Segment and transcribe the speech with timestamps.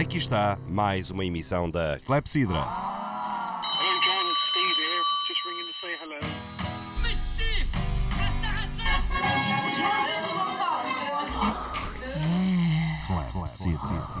[0.00, 2.66] Aqui está mais uma emissão da Clepsidra.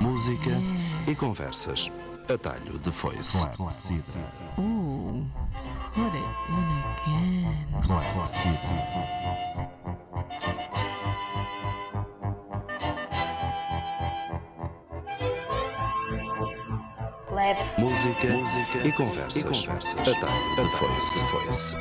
[0.02, 0.50] Música
[1.08, 1.90] e conversas.
[2.28, 3.38] Atalho de foice.
[3.46, 3.58] It
[6.48, 7.40] in again.
[17.78, 19.66] Música, música e conversas.
[19.98, 21.24] Atalho de foice.
[21.24, 21.76] foice.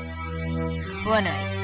[1.03, 1.58] Boa noite.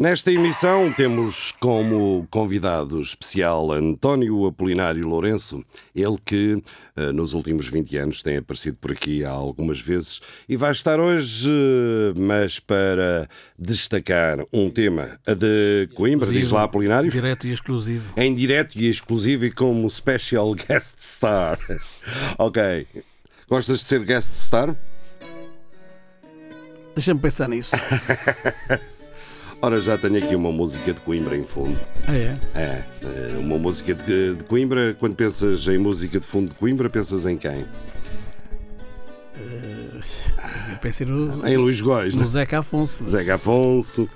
[0.00, 5.62] Nesta emissão temos como convidado especial António Apolinário Lourenço,
[5.94, 6.62] ele que
[6.96, 10.98] eh, nos últimos 20 anos tem aparecido por aqui há algumas vezes e vai estar
[10.98, 11.52] hoje,
[12.16, 17.10] mas para destacar um tema, a de Coimbra, diz lá Apolinário.
[17.10, 18.14] Direto e exclusivo.
[18.16, 21.58] Em direto e exclusivo e como special guest star.
[22.38, 22.86] ok.
[23.46, 24.74] Gostas de ser guest star?
[26.94, 27.76] Deixa-me pensar nisso.
[29.62, 31.78] Ora, já tenho aqui uma música de Coimbra em fundo.
[32.08, 32.38] Ah, é?
[32.54, 34.96] É, eh, uma música de, de Coimbra.
[34.98, 37.66] Quando pensas em música de fundo de Coimbra, pensas em quem?
[40.70, 42.26] Eu pensei no, Em Luís Góis, no né?
[42.26, 43.06] Zeca Afonso.
[43.06, 44.08] Zeca Afonso.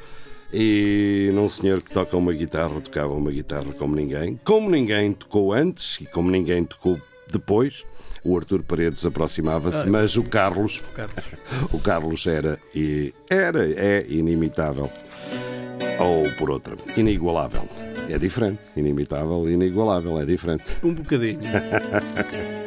[0.50, 4.40] E num senhor que toca uma guitarra, tocava uma guitarra como ninguém.
[4.44, 6.98] Como ninguém tocou antes e como ninguém tocou
[7.30, 7.84] depois.
[8.24, 11.24] O Artur Paredes aproximava-se, Ah, mas o Carlos, Carlos.
[11.72, 14.90] o Carlos era e era, é inimitável.
[16.00, 17.68] Ou por outra, inigualável.
[18.08, 18.60] É diferente.
[18.76, 20.64] Inimitável, inigualável, é diferente.
[20.82, 21.40] Um bocadinho.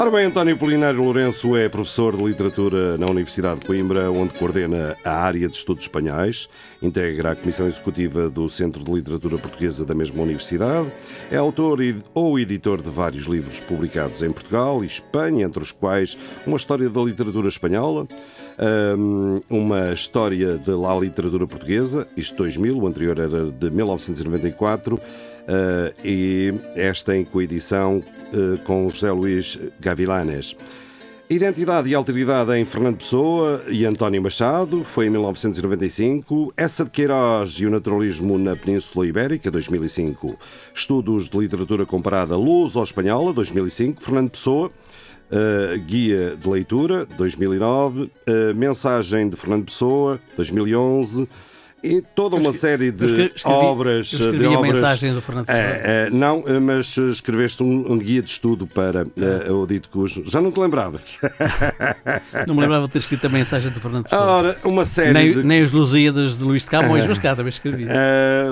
[0.00, 4.96] Ora bem, António Polinário Lourenço é professor de literatura na Universidade de Coimbra, onde coordena
[5.04, 6.48] a área de estudos espanhóis,
[6.80, 10.90] integra a Comissão Executiva do Centro de Literatura Portuguesa da mesma universidade,
[11.30, 11.80] é autor
[12.14, 16.88] ou editor de vários livros publicados em Portugal e Espanha, entre os quais uma história
[16.88, 18.08] da literatura espanhola,
[18.96, 24.98] hum, uma história de la literatura portuguesa, isto 2000, o anterior era de 1994,
[25.40, 28.04] Uh, e esta em coedição
[28.64, 30.56] com José Luís Gavilanes.
[31.32, 36.52] Identidade e Alteridade em Fernando Pessoa e António Machado, foi em 1995.
[36.56, 40.36] Essa de Queiroz e o Naturalismo na Península Ibérica, 2005.
[40.74, 44.02] Estudos de Literatura Comparada Luso-Espanhola, 2005.
[44.02, 44.72] Fernando Pessoa,
[45.30, 48.10] Uh, Guia de Leitura, 2009, uh,
[48.56, 51.28] Mensagem de Fernando Pessoa, 2011,
[51.82, 54.12] e toda uma série de escrevi- obras.
[54.12, 55.48] eu escrevi de a obras mensagem do Fernando.
[55.48, 59.66] É, é, não, eh, mas eh, escreveste um, um guia de estudo para uh, o
[59.66, 60.22] dito cujo.
[60.26, 61.18] Já não te lembravas?
[62.46, 64.22] Não me lembrava de ter escrito a mensagem do Fernando Pessoa.
[64.22, 65.42] Ora, uma série nem, de.
[65.42, 67.86] nem os Lusíadas de Luís de Camões, mas cá também escrevi.
[67.88, 68.46] Eh,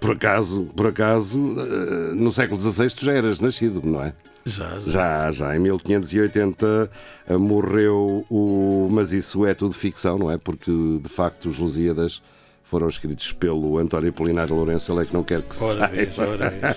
[0.00, 4.12] por acaso, por acaso, eh, no século XVI tu já eras nascido, não é?
[4.44, 4.86] Já, já.
[4.86, 6.90] Já, já, em 1580
[7.28, 8.88] eh, morreu o.
[8.90, 10.38] Mas isso é tudo ficção, não é?
[10.38, 12.22] Porque de facto os Lusíadas
[12.68, 15.88] foram escritos pelo António Polinário Lourenço, ele é que não quer que Ora saiba.
[15.88, 16.76] vês, ora.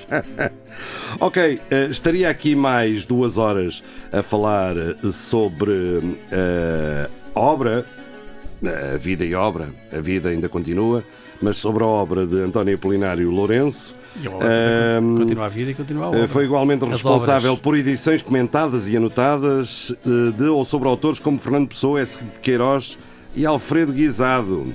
[1.20, 3.84] Ok, eh, estaria aqui mais duas horas
[4.14, 6.00] a falar eh, sobre
[7.36, 7.84] a obra,
[8.64, 11.04] eh, a vida e obra, a vida ainda continua,
[11.42, 13.96] mas sobre a obra de António Apolinário Lourenço.
[14.22, 16.28] E obra Ehm, Continua a vida e continua a obra.
[16.28, 19.92] Foi igualmente As responsável por edições comentadas e anotadas
[20.38, 22.24] de ou sobre autores como Fernando Pessoa, S.
[22.24, 22.98] de Queiroz
[23.36, 24.72] e Alfredo Guisado.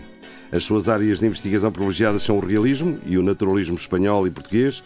[0.55, 4.85] As suas áreas de investigação privilegiadas são o realismo e o naturalismo espanhol e português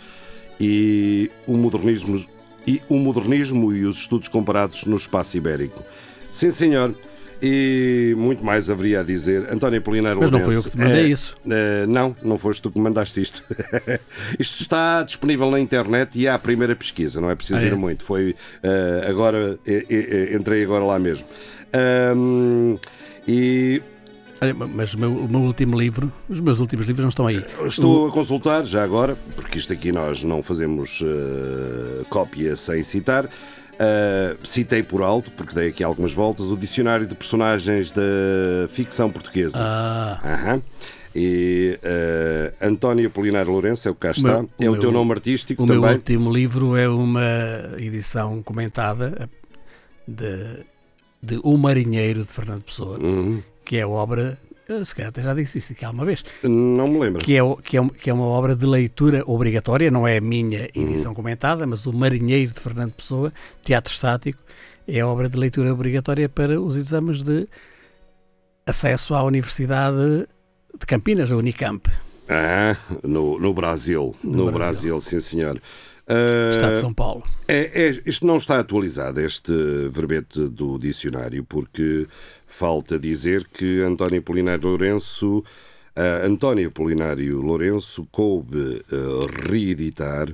[0.61, 2.25] e o modernismo
[2.67, 5.83] e, o modernismo e os estudos comparados no espaço ibérico.
[6.33, 6.95] Sim, senhor.
[7.41, 9.47] E muito mais haveria a dizer.
[9.53, 11.37] António Polinário Mas não foi eu que te mandei eh, isso.
[11.49, 13.45] eh, não, não foste tu que mandaste isto.
[14.41, 17.67] isto está disponível na internet e há a primeira pesquisa, não é preciso Ah, é?
[17.69, 18.03] ir muito.
[18.05, 21.27] Foi eh, agora, eh, eh, entrei agora lá mesmo.
[21.73, 22.77] Ahm,
[23.27, 23.81] e
[24.75, 27.45] mas o meu, o meu último livro, os meus últimos livros não estão aí.
[27.67, 33.27] estou a consultar já agora, porque isto aqui nós não fazemos eh, cópia sem citar.
[33.81, 38.03] Uh, citei por alto, porque dei aqui algumas voltas, o Dicionário de Personagens da
[38.69, 39.57] Ficção Portuguesa.
[39.61, 40.63] Ah, Aham.
[41.15, 44.29] E eh, António Apolinário Lourenço é o que cá está.
[44.41, 45.95] meu- é o o teu meu- nome artístico o meu também.
[45.97, 47.23] último livro é uma
[47.79, 49.29] edição comentada
[50.07, 50.65] de,
[51.23, 53.41] de O Marinheiro de Fernando Pessoa, Uhum.
[53.69, 56.99] Que é obra eh, se calhar até já disse isso aqui alguma vez, Não me
[56.99, 57.21] lembro.
[57.23, 60.69] que é, que, é, que é uma obra de leitura obrigatória, não é a minha
[60.75, 63.31] edição comentada, mas o Marinheiro de Fernando Pessoa,
[63.63, 64.39] Teatro Estático,
[64.87, 67.47] é a obra de leitura obrigatória para os exames de
[68.67, 70.27] acesso à Universidade
[70.79, 71.89] de Campinas, a Unicamp,
[72.29, 74.15] Ah, no, no Brasil.
[74.23, 74.93] No, No Brasil.
[74.95, 75.01] Brasil.
[75.01, 75.61] sim senhor.
[76.07, 77.23] Ah, Estado de São Paulo.
[77.47, 79.53] É, é- isto não está atualizado, este
[79.91, 82.07] verbete do dicionário, porque
[82.59, 85.45] falta dizer que António Apolinário Lourenço,
[85.95, 90.29] a António Apolinário Lourenço coube eh, reeditar,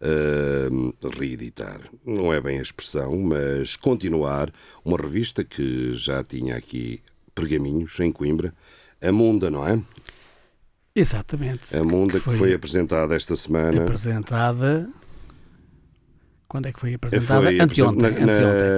[0.00, 0.68] eh,
[1.16, 4.52] reeditar, não é bem a expressão, mas continuar
[4.84, 7.00] uma revista que já tinha aqui
[7.32, 8.52] pergaminhos em Coimbra,
[9.00, 9.80] a Munda, não é?
[10.96, 11.76] Exatamente.
[11.76, 13.84] A Munda que foi, apresentada esta semana.
[13.84, 14.90] apresentada.
[16.48, 17.42] Quando é que foi apresentada?
[17.42, 18.00] Foi anteontem.
[18.00, 18.28] na- anteontem.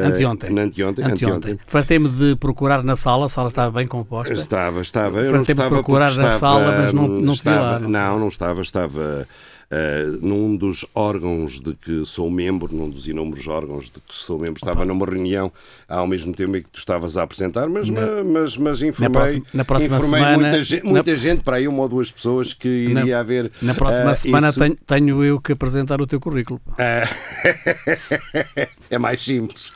[0.01, 0.51] na- Anteontem.
[0.51, 1.59] na anteontem, Anteontem.
[1.69, 4.35] Fartei-me de procurar na sala, a sala estava bem composta.
[4.35, 5.23] Estava, estava.
[5.23, 8.61] Tempo de procurar na estava, sala, mas não- não estava, lá, não Não, não estava.
[8.61, 9.29] Estava
[9.71, 14.39] eh, num dos órgãos de que sou membro, num dos inúmeros órgãos de que sou
[14.39, 14.55] membro.
[14.57, 15.53] Estava numa reunião
[15.89, 19.47] ao mesmo tempo em que tu estavas a apresentar, mas, Na- mas, mas informei, próxima-
[19.55, 22.53] na próxima informei semana- muita, gente, na- muita gente, para aí uma ou duas pessoas
[22.53, 23.51] que Na- iria haver.
[23.63, 24.59] Na próxima eh, semana isso.
[24.59, 26.61] tenho, tenho eu que apresentar o teu currículo.
[26.77, 27.05] É,
[28.91, 29.73] é mais simples.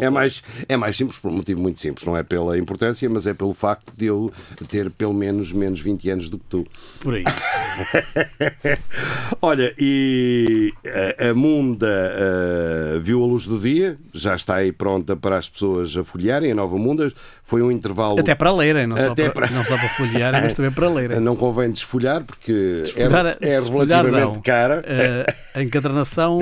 [0.00, 2.04] É mais, é mais simples por um motivo muito simples.
[2.06, 4.32] Não é pela importância, mas é pelo facto de eu
[4.68, 6.64] ter pelo menos menos 20 anos do que tu.
[7.00, 7.24] Por aí.
[9.40, 10.72] Olha, e
[11.20, 15.48] a, a Munda eh, viu a luz do dia, já está aí pronta para as
[15.48, 17.12] pessoas a folhearem, a nova Munda.
[17.42, 18.18] Foi um intervalo.
[18.18, 20.88] Até para lerem, não, só Até para, para- não só para folhearem, mas também para
[20.88, 21.20] lerem.
[21.20, 24.42] Não convém desfolhar porque Desfolhar- é, é desfolhar relativamente não.
[24.42, 24.82] cara.
[24.86, 26.40] Eh, a encadernação,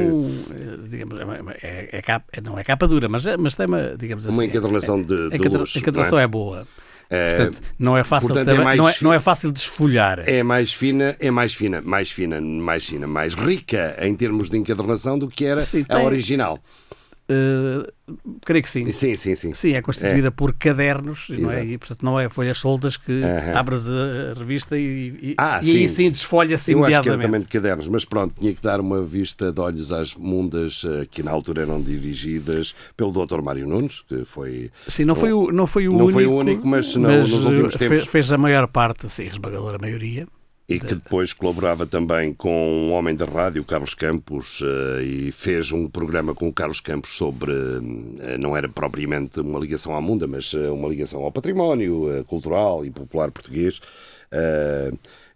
[0.50, 1.18] eh, digamos,
[1.62, 4.34] é, é capa, não é capa dura, mas, é- mas tem uma, digamos assim.
[4.34, 6.22] Uma encadernação de- de luxo, A encadernação é?
[6.22, 6.66] é boa.
[7.08, 10.28] É, Portanto, não é fácil, portanto, é também- mais não, é, não é fácil desfolhar.
[10.28, 14.58] É mais fina, é mais fina, mais fina, mais fina, mais rica em termos de
[14.58, 16.58] encadernação do que era Sim, a tem- original.
[17.28, 17.92] Eh,
[18.44, 18.90] creio que sim.
[18.92, 19.52] Sim, sim, sim.
[19.52, 21.64] Sim, é constituída por cadernos, não é?
[21.64, 23.58] E, portanto, não é folhas soltas que Aham.
[23.58, 25.94] abres a revista e, e, Ah, e aí sim.
[26.04, 27.26] sim desfolha-se Eu acho que imediatamente.
[27.26, 31.06] também de cadernos, mas pronto, tinha que dar uma vista de olhos às mundas eh,
[31.10, 33.42] que na altura eram dirigidas pelo Dr.
[33.42, 34.70] Mário Nunes, que foi.
[34.86, 36.12] Sim, não foi o, não foi o Não único.
[36.12, 39.26] foi o único, mas não- nos últimos eh, tempos- Fez, a maior parte, sim, a
[39.26, 40.28] esmagadora maioria.
[40.68, 45.70] E que depois colaborava também com um homem da rádio, Carlos Campos, eh, e fez
[45.70, 50.26] um programa com o Carlos Campos sobre, eh, não era propriamente uma ligação à Munda,
[50.26, 53.80] mas eh, uma ligação ao património cultural e popular português.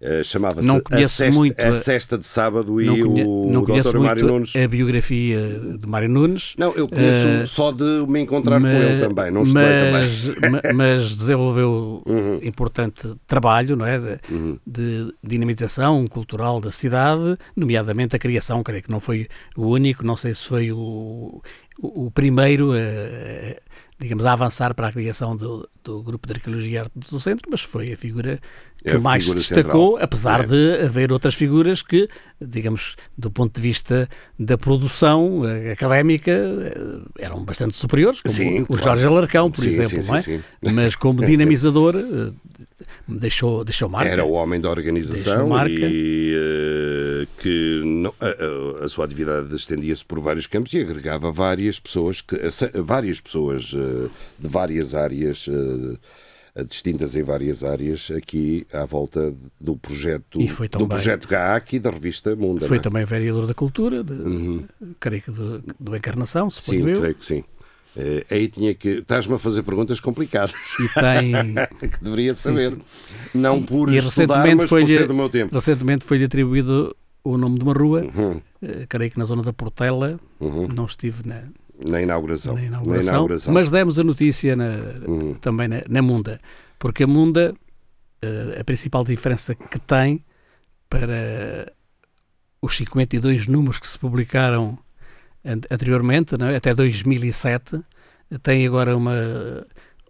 [0.00, 3.50] Eh, Chamava-se Não a, Sesta, muito a a- Sexta de Sábado não e conhe- o
[3.52, 3.98] não Dr.
[3.98, 4.56] Mário Nunes.
[4.56, 5.38] a biografia
[5.78, 6.54] de Mário Nunes.
[6.56, 9.92] Não, eu conheço Eh, só de me encontrar com ele também, não estudei também.
[9.92, 12.02] mas, ma- mas desenvolveu
[12.42, 13.98] importante trabalho não é?
[13.98, 14.58] de, Uhum.
[14.66, 20.16] de dinamização cultural da cidade, nomeadamente a criação, creio que não foi o único, não
[20.16, 21.42] sei se foi o,
[21.78, 22.76] o, o primeiro a,
[23.98, 27.46] digamos, a avançar para a criação do, do grupo de arqueologia e arte do centro,
[27.50, 28.40] mas foi a figura
[28.84, 30.04] que É a mais se destacou, central.
[30.04, 30.46] apesar É.
[30.46, 32.08] de haver outras figuras que,
[32.40, 38.62] digamos, do ponto de vista da produção eh, académica, eh, eram bastante superiores, como Sim,
[38.62, 38.82] o claro.
[38.82, 40.22] Jorge Alarcão, por Sim, exemplo, sim, não é?
[40.22, 40.40] sim,
[40.72, 42.32] mas como dinamizador eh,
[43.06, 44.10] deixou, deixou marca.
[44.10, 48.26] Era o homem da organização e eh, que não- a,
[48.82, 52.36] a- a sua atividade estendia-se por vários campos e agregava várias pessoas, que,
[52.82, 54.08] várias pessoas eh,
[54.38, 55.46] de várias áreas.
[55.48, 55.98] eh,
[56.68, 61.78] distintas em várias áreas aqui à volta do projeto E foi do projeto GAAC e
[61.78, 62.66] da revista Munda.
[62.66, 62.80] Foi é?
[62.80, 64.64] também vereador da cultura, de,
[64.98, 67.44] creio que do, do Encarnação, Sim, suponho eu, creio que sim.
[67.96, 68.88] Eh, aí tinha que.
[68.88, 71.54] Estás-me a fazer perguntas complicadas e tem...
[71.90, 72.78] que deveria saber.
[73.34, 75.54] Não por e estudar, recentemente mas por do meu tempo.
[75.54, 79.52] recentemente foi-lhe atribuído o nome de uma rua, Uhum, eh, creio que na zona da
[79.52, 80.68] Portela, uhum.
[80.68, 81.42] não estive na,
[81.88, 82.54] Na inauguração.
[82.54, 85.34] na inauguração, mas demos a notícia na- Uhum.
[85.34, 86.40] também na, na Munda,
[86.78, 87.54] porque a Munda,
[88.22, 90.24] eh, a principal diferença que tem
[90.88, 91.72] para
[92.60, 94.78] os 52 números que se publicaram
[95.44, 96.56] an- anteriormente, é?
[96.56, 97.80] até 2007,
[98.42, 99.14] tem agora uma,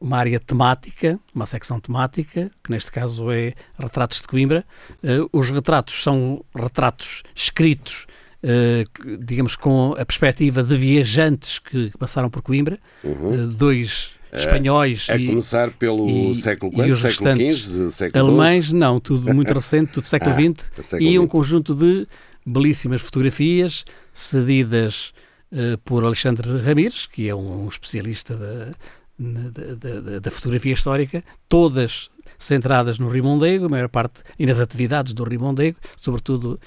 [0.00, 4.64] uma área temática, uma secção temática, que neste caso é Retratos de Coimbra.
[5.02, 8.06] Eh, os retratos são retratos escritos,
[8.42, 8.84] eh,
[9.20, 13.32] digamos, com a perspectiva de viajantes que, passaram por Coimbra, Uhum.
[13.34, 16.92] eh, dois espanhóis A e começar pelo e- século e quanto?
[16.92, 21.18] os século XV, século alemães, não, tudo muito recente, tudo século Ah, XX, século e
[21.18, 21.32] um XX.
[21.32, 22.06] conjunto de
[22.46, 25.12] belíssimas fotografias cedidas
[25.52, 28.70] eh, por Alexandre Ramires, que é um, um especialista da,
[29.18, 34.60] da- da, da- fotografia histórica, todas centradas no Rio Mondego, a maior parte, e nas
[34.60, 36.58] atividades do Rio Mondego, sobretudo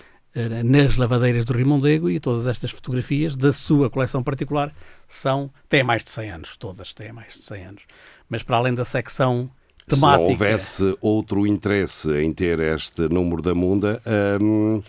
[0.65, 4.73] nas lavadeiras do Rio Mondego, e todas estas fotografias da sua coleção particular
[5.07, 7.83] são, têm mais de 100 anos, todas têm mais de 100 anos.
[8.27, 9.49] Mas para além da secção
[9.87, 10.23] Se temática...
[10.23, 14.01] não houvesse outro interesse em ter este número da Munda,
[14.41, 14.81] hum,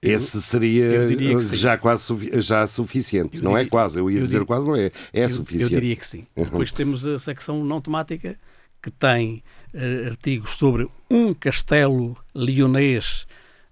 [0.00, 1.08] esse seria
[1.56, 2.04] já quase
[2.42, 3.40] já suficiente.
[3.40, 4.92] não é quase, eu ia eu dizer diria- quase, não é.
[5.12, 5.64] É Eu- suficiente.
[5.74, 6.24] Eu diria que sim.
[6.36, 8.38] Depois temos a secção não temática,
[8.82, 13.26] que tem eh, artigos sobre um castelo leonês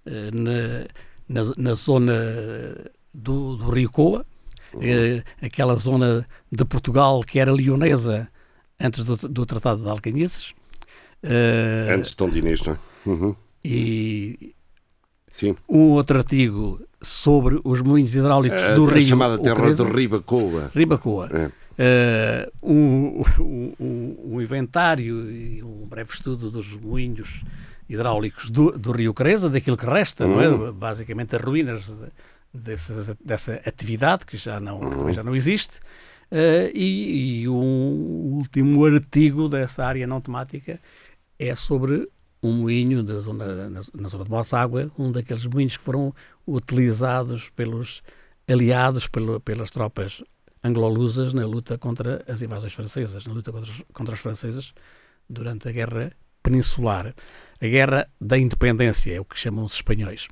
[0.07, 0.87] eh, na,
[1.27, 2.13] na, na zona
[3.13, 4.25] do, do Rio Coa,
[4.81, 8.27] eh, aquela zona de Portugal que era leonesa
[8.79, 10.53] antes do, do Tratado de Alcanhices.
[11.21, 12.77] Eh, Antes de Tom Dinis, não é?
[13.05, 13.35] Uhum.
[13.63, 14.53] E
[15.31, 15.55] Sim.
[15.69, 20.71] um outro artigo sobre os moinhos hidráulicos A, do a Rio chamada terra de Ribacoa.
[20.75, 21.29] Ribacoa.
[21.33, 21.51] É.
[21.77, 27.43] Eh, um, um- um- um inventário e um breve estudo dos moinhos
[27.93, 30.67] hidráulicos do, do Rio Creza, daquilo que resta, não Uhum.
[30.67, 30.71] é?
[30.71, 32.11] basicamente as ruínas de-
[32.53, 35.79] dessas- dessa atividade que já não, que também já não existe.
[36.31, 40.79] Eh, e, e um último artigo dessa área não temática
[41.37, 42.07] é sobre
[42.41, 46.13] um moinho da zona, na, na zona de Mortágua, um daqueles moinhos que foram
[46.47, 48.01] utilizados pelos
[48.47, 50.23] aliados pelo- pelas tropas
[50.63, 54.73] anglo-lusas na luta contra as invasões francesas, na luta contra os, contra os franceses
[55.29, 56.11] durante a Guerra
[56.43, 57.13] Peninsular.
[57.61, 60.27] A Guerra da Independência é o que chamam os espanhóis.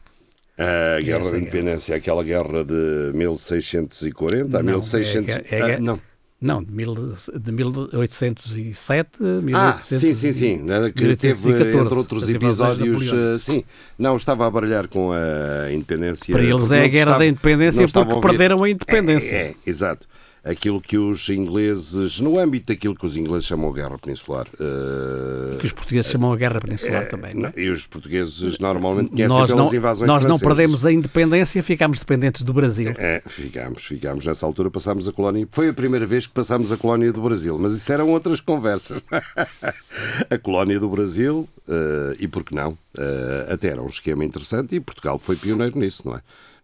[0.58, 1.38] A Guerra Essa da guerra.
[1.42, 5.30] Independência, aquela guerra de 1640 a Não, 1600.
[5.30, 6.00] é a- é a- Ah, não.
[6.44, 6.96] Não, de, mil,
[7.40, 10.58] de 1807 Ah, 1800 sim, sim, sim.
[10.64, 13.14] Nada que teve, 1814, entre outros as invasões episódios.
[13.14, 13.64] eh, sim,
[13.98, 16.32] não, estava a baralhar com a independência.
[16.34, 19.36] Para eles é a Guerra estava- da Independência a porque perderam a independência.
[19.36, 20.08] É, é, exato.
[20.44, 24.48] Aquilo que os ingleses, no âmbito daquilo que os ingleses chamam Guerra Peninsular.
[24.60, 27.36] eh, Que os portugueses chamam a Guerra Peninsular também.
[27.36, 27.54] Não é?
[27.56, 30.48] E os portugueses normalmente conhecem Nós, pelas não, invasões nós não francesas.
[30.58, 32.92] perdemos a independência, ficámos dependentes do Brasil.
[32.98, 34.26] É, ficámos, ficámos.
[34.26, 35.48] Nessa altura passámos a colónia.
[35.52, 39.06] Foi a primeira vez que passámos a colónia do Brasil, mas isso eram outras conversas.
[40.28, 42.76] a colónia do Brasil, eh, e por que não?
[42.98, 46.22] Eh, até era um esquema interessante e Portugal foi pioneiro nisso, não é?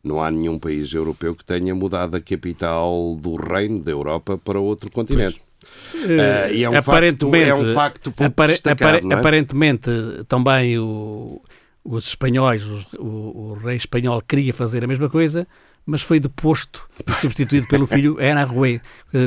[0.07, 4.59] Não há nenhum país europeu que tenha mudado a capital do reino da Europa para
[4.59, 5.41] outro continente.
[5.95, 9.13] Eh, e é um aparentemente, facto, é um facto apare- apare- é?
[9.13, 9.89] aparentemente
[10.27, 11.41] também o-
[11.83, 15.47] os espanhóis, os- o, o rei espanhol queria fazer a mesma coisa,
[15.85, 18.81] mas foi deposto e substituído pelo filho Ana Rui,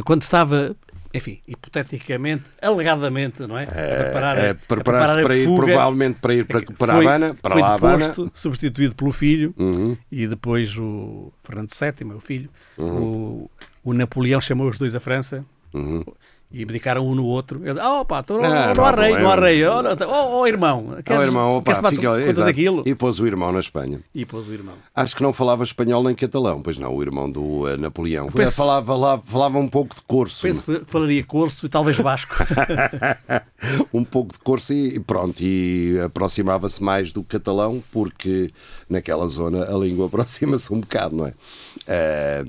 [0.04, 0.74] quando estava,
[1.12, 3.64] enfim, hipoteticamente, alegadamente, não é?
[3.64, 3.66] A
[4.04, 5.66] preparar, a- É, a preparar-se a para ir, fuga.
[5.66, 7.98] provavelmente para ir para, para foi, a Habana, para foi lá a Habana.
[7.98, 9.96] deposto, substituído pelo filho, Uhum.
[10.10, 12.48] e depois o Fernando VII, o filho,
[12.78, 13.50] o,
[13.82, 16.04] o Napoleão chamou os dois à França Uhum.
[16.52, 17.60] E abdicaram um no outro.
[17.64, 19.64] Ele, oh, pá, tu, não, Não, há rei, não há rei.
[19.66, 22.46] Oh, não, oh, oh, irmão, queres, Oh, irmão, opa, queres fica conta exato.
[22.46, 22.82] daquilo?
[22.84, 24.00] E pôs o irmão na Espanha.
[24.12, 24.74] E pôs o irmão.
[24.94, 28.26] Acho que não falava espanhol nem catalão, pois não, o irmão do eh, Napoleão.
[28.32, 30.42] Penso- falava, lá, falava um pouco de corso.
[30.42, 32.34] Penso que falaria corso e talvez basco.
[33.94, 38.50] um pouco de corso e pronto, e aproximava-se mais do catalão, porque
[38.88, 41.34] naquela zona a língua aproxima-se um bocado, não é?
[41.86, 42.44] Eh,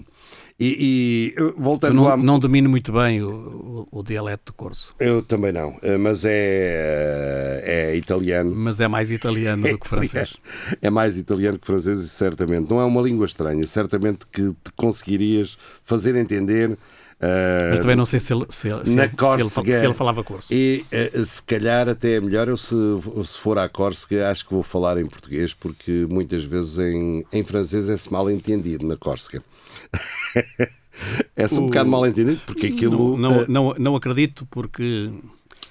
[0.64, 2.16] e, e, Eu voltando não, lá.
[2.16, 6.24] não domino muito bem o, o, o dialeto do corso, Eu também não, eh, mas
[6.24, 8.54] é, é italiano.
[8.56, 10.38] mas é mais italiano do que francês.
[10.80, 12.70] É mais italiano que francês, certamente.
[12.70, 16.78] Não é uma língua estranha, certamente que te conseguirias fazer entender.
[17.22, 19.80] Eh, Mas também não sei se ele, se ele, se ele, Córcega.
[19.80, 20.54] se ele falava corso.
[20.54, 22.76] E eh, se calhar até é melhor eu, se,
[23.26, 27.44] se for à Córcega, acho que vou falar em português, porque muitas vezes em, em
[27.44, 29.44] francês é-se mal entendido na Córcega.
[31.36, 35.12] é-se um O- bocado mal entendido, porque aquilo, Não, não, eh, não, não acredito porque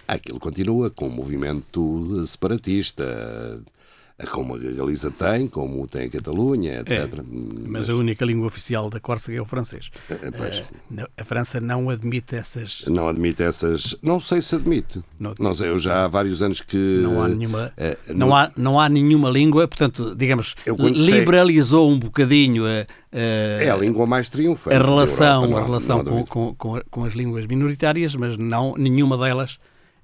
[0.06, 3.60] aquilo continua com o movimento separatista,
[4.26, 7.22] como a Galiza tem, como tem a Catalunha, etc.
[7.66, 9.90] mas a única língua oficial da Córcega é o francês.
[10.10, 12.84] eh, pois, Eh, não- a França não admite essas.
[12.86, 13.96] não admite essas.
[14.02, 15.02] Não sei se admite.
[15.18, 17.00] Não- Não sei, eu já há vários anos que.
[17.02, 21.18] Não há nenhuma, eh, não, no- há, não há nenhuma língua, portanto, digamos, quando sei-
[21.20, 24.76] liberalizou um bocadinho a, a- É a língua mais triunfante.
[24.76, 28.36] a relação, Europa, não- a relação não com, com, com, com as línguas minoritárias, mas
[28.36, 29.58] não, nenhuma delas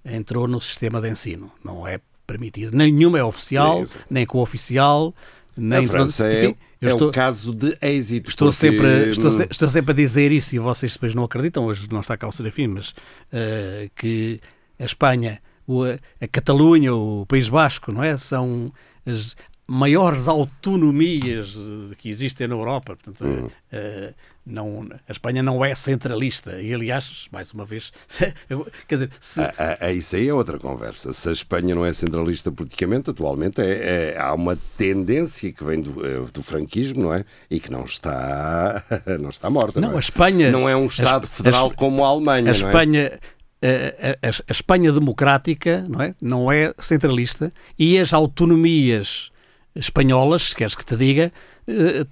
[0.04, 1.50] entrou no sistema de ensino.
[1.64, 2.76] Não é permitido.
[2.76, 5.14] Nenhuma é oficial, É, nem co-oficial,
[5.56, 5.84] nem...
[5.84, 8.28] A França é, Enfim, eu é estou, o caso de êxito.
[8.28, 11.64] Estou, porque, sempre, estou, hum, estou sempre a dizer isso e vocês depois não acreditam,
[11.64, 12.94] hoje não está cá o Serafim, mas
[13.32, 14.40] eh, que
[14.78, 18.16] a Espanha, o- a Catalunha, o País Basco, não é?
[18.16, 18.66] São
[19.06, 19.34] as
[19.66, 21.56] maiores autonomias
[21.98, 22.96] que existem na Europa.
[22.96, 24.12] Portanto, eh,
[24.46, 26.60] não, a Espanha não é centralista.
[26.62, 27.92] E, aliás, mais uma vez,
[28.86, 31.12] quer dizer, se, Ah, ah, ah, isso aí é outra conversa.
[31.12, 35.80] Se a Espanha não é centralista politicamente, atualmente é, é- há uma tendência que vem
[35.80, 37.24] do, eh, do franquismo, não é?
[37.50, 38.84] E que não está,
[39.20, 39.80] não está morta.
[39.80, 39.96] Não, Não, é?
[39.96, 42.46] a Espanha- não é um Estado a- federal a- como a Alemanha.
[42.46, 42.56] a é?
[42.56, 43.18] Espanha.
[43.62, 49.30] A, a- a Espanha democrática não é, não é centralista e as autonomias
[49.74, 51.32] espanholas, se queres que te diga,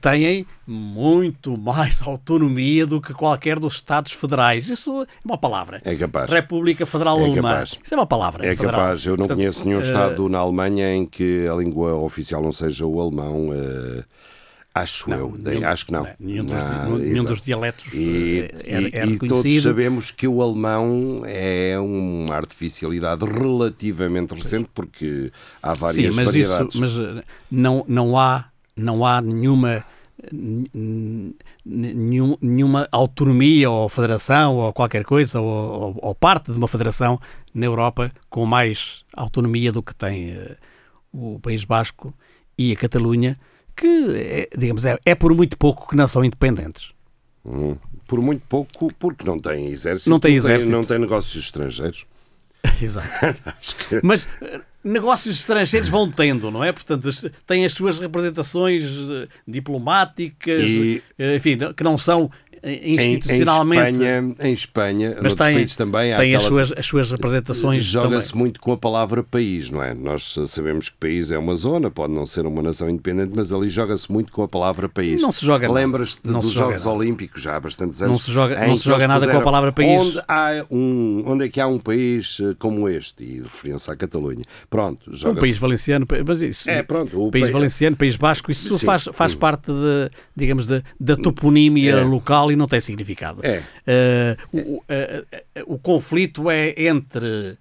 [0.00, 4.68] têm muito mais autonomia do que qualquer dos Estados federais.
[4.68, 5.80] Isso é uma palavra.
[5.84, 6.30] É capaz.
[6.30, 7.50] República Federal É Alemã.
[7.50, 7.78] capaz.
[7.82, 8.46] Isso é uma palavra.
[8.46, 8.72] É federal.
[8.80, 12.42] capaz, eu não Portanto, conheço nenhum eh, Estado na Alemanha em que a língua oficial
[12.42, 13.50] não seja o alemão.
[13.54, 14.04] eh,
[14.76, 16.08] acho não, eu, nenhum- acho que não.
[16.18, 21.22] Nenhum, dos, nenhum dos dialetos E, eh, é, e- é todos sabemos que o alemão
[21.24, 25.30] é uma artificialidade relativamente recente, porque
[25.62, 26.80] há Sim, várias mas isso, variedades.
[26.80, 29.84] mas eh, não, não há, não há nenhuma
[31.64, 37.20] nenhum- nenhuma autonomia ou federação ou qualquer coisa ou, ou- parte de uma federação
[37.52, 40.56] na Europa com mais autonomia do que tem eh,
[41.12, 42.12] o País Basco
[42.56, 43.38] e a Catalunha,
[43.76, 46.92] que é, digamos é, é por muito pouco que não são independentes.
[47.44, 47.76] Hum,
[48.06, 50.72] Por muito pouco, porque não tem exército, Não tem exército.
[50.72, 52.06] não tem negócios estrangeiros.
[52.80, 53.08] Exato.
[53.88, 54.26] Que Mas
[54.84, 56.70] negócios estrangeiros vão tendo, não é?
[56.72, 57.08] Portanto,
[57.46, 62.30] têm as suas representações eh, diplomáticas, E- eh, enfim, que não são
[62.64, 63.90] eh, em, em institucionalmente.
[63.92, 67.84] Espanha, em Espanha mas tem, países também há tem as, aquela- suas, as suas representações
[67.84, 69.94] Joga-se muito com a palavra país, não é?
[69.94, 73.68] Nós sabemos que país é uma zona, pode não ser uma nação independente, mas ali
[73.68, 75.20] joga-se muito com a palavra país.
[75.22, 75.70] Não se joga.
[75.70, 76.90] Lembras-te dos Jogos nada.
[76.90, 78.12] Olímpicos já há bastantes anos?
[78.12, 80.00] Não se joga- não se joga nada com a palavra país.
[80.00, 83.22] Onde, há um, onde é que há um país eh, como este?
[83.24, 84.44] E referiam-se à Catalunha.
[84.70, 88.78] Pronto, Um país valenciano, mas isso, É, pronto, o país pa- valenciano, país basco, isso
[88.78, 88.86] Sim.
[88.86, 92.04] faz, faz parte, de, digamos, da, da toponímia É.
[92.04, 93.40] local e não tem significado.
[93.44, 93.62] É.
[93.86, 97.58] Eh, o, eh, eh, o conflito é entre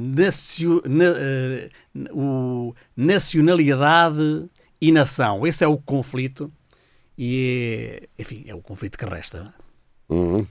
[0.00, 4.44] nacio- na- o nacionalidade
[4.80, 5.46] e nação.
[5.46, 6.50] Esse é o conflito
[7.16, 9.52] e, é, enfim, é o conflito que resta.
[10.08, 10.44] Uhum.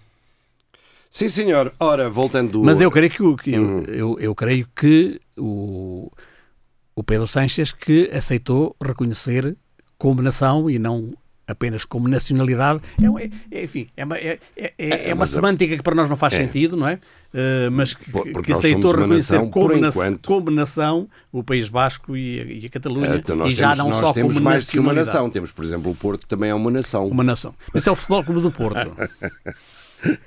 [1.09, 1.73] Sim, senhor.
[1.79, 2.63] Ora, voltando...
[2.63, 3.83] Mas eu creio que, o- que eu, Uhum.
[3.83, 6.09] eu, eu creio que o,
[6.95, 9.55] o Pedro Sanches que aceitou reconhecer
[9.97, 11.13] como nação e não
[11.51, 15.29] apenas como nacionalidade, é, é- é- enfim, é uma, é, é- é- é uma mas
[15.29, 16.99] semântica que para nós não faz sentido, não é?
[17.33, 20.27] Eh, mas que, porque que aceitou reconhecer nação, como, na- enquanto.
[20.27, 23.93] como nação o País Basco e a, e a Catalunha Então, e já temos, não
[23.99, 25.29] só temos como mais que uma nação.
[25.29, 27.07] Temos, por exemplo, o Porto também é uma nação.
[27.07, 27.53] Uma nação.
[27.73, 28.95] Esse é o Futebol Clube do Porto.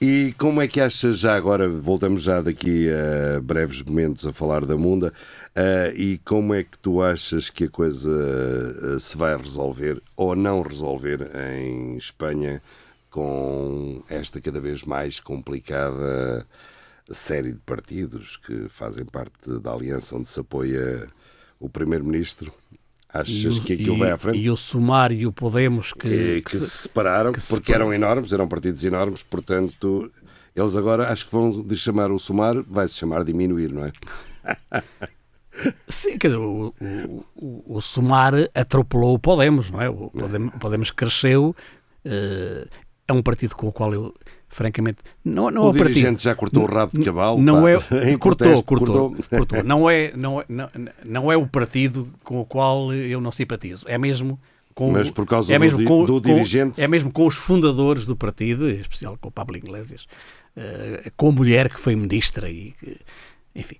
[0.00, 4.66] E como é que achas já agora, voltamos já daqui a breves momentos a falar
[4.66, 5.12] da Munda,
[5.56, 8.10] eh, e como é que tu achas que a coisa
[8.96, 12.60] eh, se vai resolver ou não resolver em Espanha
[13.10, 16.46] com esta cada vez mais complicada
[17.10, 21.08] série de partidos que fazem parte da aliança onde se apoia
[21.60, 22.52] o Primeiro-Ministro?
[23.08, 24.38] Achas E que aquilo e- vai à frente?
[24.38, 27.72] E o Sumar e o Podemos que, que, que que se- se separaram que porque
[27.72, 30.10] eram enormes, eram partidos enormes, portanto,
[30.56, 33.92] eles agora acho que vão de chamar o somar, vai-se chamar diminuir, não é?
[35.88, 39.88] Sim, quer dizer, o, o, o, o Sumar atropelou o Podemos, não é?
[39.88, 41.54] O Podemos, o Podemos cresceu,
[42.04, 42.66] eh,
[43.06, 44.14] é um partido com o qual eu,
[44.48, 45.94] francamente, não, não é o o partido.
[45.94, 47.40] dirigente já cortou o rabo de cavalo.
[47.40, 47.78] Não pá, é,
[48.18, 49.62] cortou, protesto, cortou, cortou.
[49.64, 50.68] Não é, não, é, não,
[51.04, 53.84] não é o partido com o qual eu não simpatizo.
[53.88, 54.38] É mesmo
[54.74, 56.82] com Mas por causa é do mesmo di- com, do com- dirigente?
[56.82, 60.08] é mesmo com os fundadores do partido, em especial com o Pablo Iglesias,
[60.56, 62.96] eh, com a mulher que foi ministra e que,
[63.54, 63.76] enfim,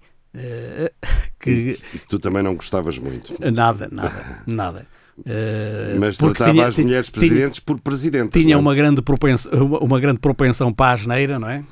[1.39, 3.35] que E tu também não gostavas muito.
[3.53, 4.87] nada, nada, nada.
[5.25, 8.43] Eh, Mas tratava tinha- as mulheres tinha- presidentes por presidentes.
[8.43, 11.65] tinha não uma grande propensão, uma, uma grande propensão para a asneira, não é?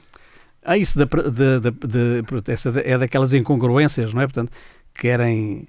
[0.65, 1.71] Ah, isso da, de, de,
[2.23, 4.27] de- essa é daquelas incongruências, não é?
[4.27, 4.53] Portanto,
[4.95, 5.67] querem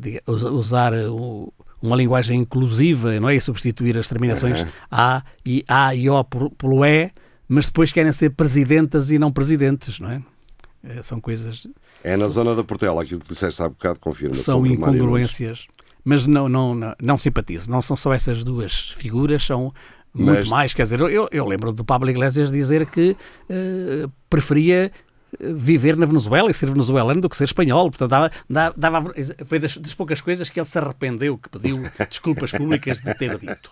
[0.00, 1.52] diga- us- usar o-
[1.82, 3.36] uma linguagem inclusiva, não é?
[3.36, 4.70] E substituir as terminações Aham.
[4.90, 7.10] A e A e O por- pelo E,
[7.46, 10.22] mas depois querem ser presidentas e não presidentes, não é?
[10.82, 11.66] Eh, São coisas
[12.04, 14.34] É na zona da Portela, aquilo que disseste há bocado confirma.
[14.34, 15.66] são incongruências,
[16.04, 17.70] mas não, não, não, não simpatizo.
[17.70, 19.72] Não são só essas duas figuras, são
[20.14, 20.72] muito Mas- mais.
[20.74, 23.16] Quer dizer, eu, eu lembro do Pablo Iglesias dizer que
[23.50, 24.90] eh, preferia
[25.40, 27.90] eh, viver na Venezuela e ser venezuelano do que ser espanhol.
[27.90, 28.30] Portanto, dava,
[28.76, 33.12] dava- foi das, das poucas coisas que ele se arrependeu, que pediu desculpas públicas de
[33.14, 33.70] ter dito.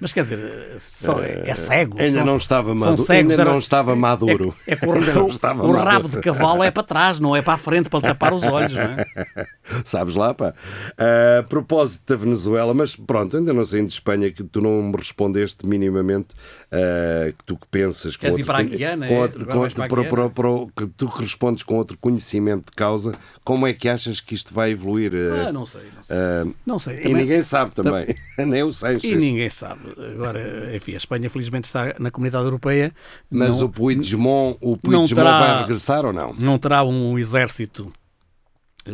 [0.00, 0.38] Mas quer dizer,
[0.78, 1.98] só, é cego.
[1.98, 3.02] Ainda são- não estava maduro.
[3.02, 4.54] cegos, Ainda não estava maduro.
[4.66, 7.54] É, é que o, estava o rabo de cavalo é para trás, não é para
[7.54, 9.06] a frente, para lhe tapar os olhos, não é?
[9.84, 10.54] Sabes lá, pá.
[10.98, 14.82] Ah, A propósito da Venezuela, mas pronto, ainda não saindo de Espanha, que tu não
[14.82, 16.28] me respondeste minimamente
[16.72, 19.18] ah, que tu que pensas com Queres outro, para Guiana, com é?
[19.20, 20.10] outro, com outro- para a pro- Guiana?
[20.16, 23.12] pro- pro- que tu que respondes com outro conhecimento de causa,
[23.44, 25.12] como é que achas que isto vai evoluir?
[25.14, 26.16] ah, Ah, não sei, não sei.
[26.16, 26.94] ah, Não sei.
[26.94, 28.06] e também- ninguém sabe também,
[28.38, 29.04] nem o Sanches.
[29.04, 29.80] E ninguém sabe.
[30.14, 32.92] Agora, enfim, a Espanha felizmente está na comunidade europeia.
[33.30, 36.34] Mas não, o Puigdemont, o Puigdemont terá- vai regressar ou não?
[36.34, 37.92] não terá um exército,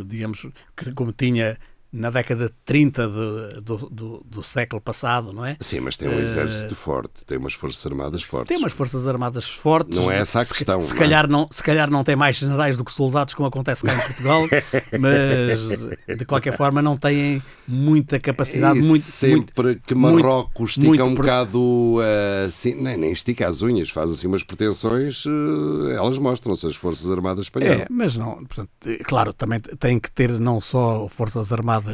[0.07, 1.57] digamos, que, como tinha
[1.97, 5.57] na década de 30 de- do, do, do século passado, não é?
[5.61, 8.49] Sim, mas tem um exército forte, tem umas forças armadas fortes.
[8.49, 9.97] Tem umas forças armadas fortes.
[9.99, 10.99] Não é essa a Se- questão, Se, não é?
[11.01, 14.01] calhar, não, se calhar não tem mais generais do que soldados, como acontece cá em
[14.01, 14.43] Portugal,
[15.01, 18.79] mas de qualquer forma não têm muita capacidade.
[18.79, 21.99] E muito, sempre muito- que Marrocos estica muito um bocado
[22.47, 27.11] assim, nem, nem estica as unhas, faz assim umas pretensões, eh, elas mostram-se as Forças
[27.11, 27.81] Armadas Espanholas.
[27.81, 28.71] É, mas não, portanto,
[29.05, 31.86] claro, também tem que ter não só forças armadas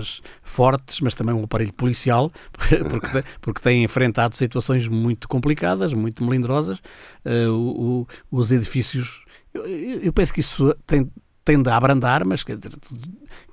[0.42, 2.30] fortes, mas também um aparelho policial,
[2.88, 6.78] porque, porque têm enfrentado situações muito complicadas, muito melindrosas.
[7.24, 9.24] Eh, o- o- os edifícios,
[9.54, 11.10] eu, eu penso que isso tem,
[11.44, 12.72] tende a abrandar, mas quer dizer,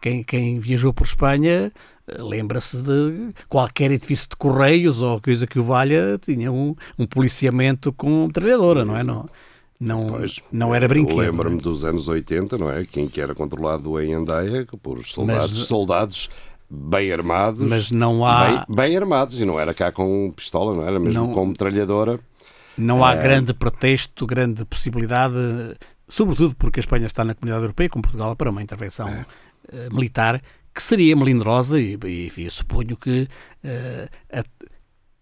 [0.02, 1.72] quem, quem viajou por Espanha
[2.08, 7.06] eh, lembra-se de qualquer edifício de correios ou coisa que o valha, tinha um, um
[7.06, 9.04] policiamento com metralhadora, não é?
[9.04, 9.28] Não,
[9.80, 11.18] não, Pois, não era eu brinquedo.
[11.18, 11.62] Lembro-me é?
[11.62, 12.86] dos anos 80, não é?
[12.86, 16.30] Quem que era controlado em Andaia por soldados, Mas- soldados
[16.70, 17.62] bem armados.
[17.62, 21.28] Mas não há, Bem, bem armados, e não era cá com pistola, não era mesmo
[21.28, 21.34] Não.
[21.34, 22.20] com metralhadora.
[22.78, 23.22] não há É.
[23.22, 25.34] grande pretexto, grande possibilidade,
[26.08, 29.26] sobretudo porque a Espanha está na comunidade europeia, com Portugal, para uma intervenção É.
[29.72, 30.42] eh, militar
[30.74, 31.98] que seria melindrosa e,
[32.38, 33.28] e, suponho que,
[34.32, 34.44] a-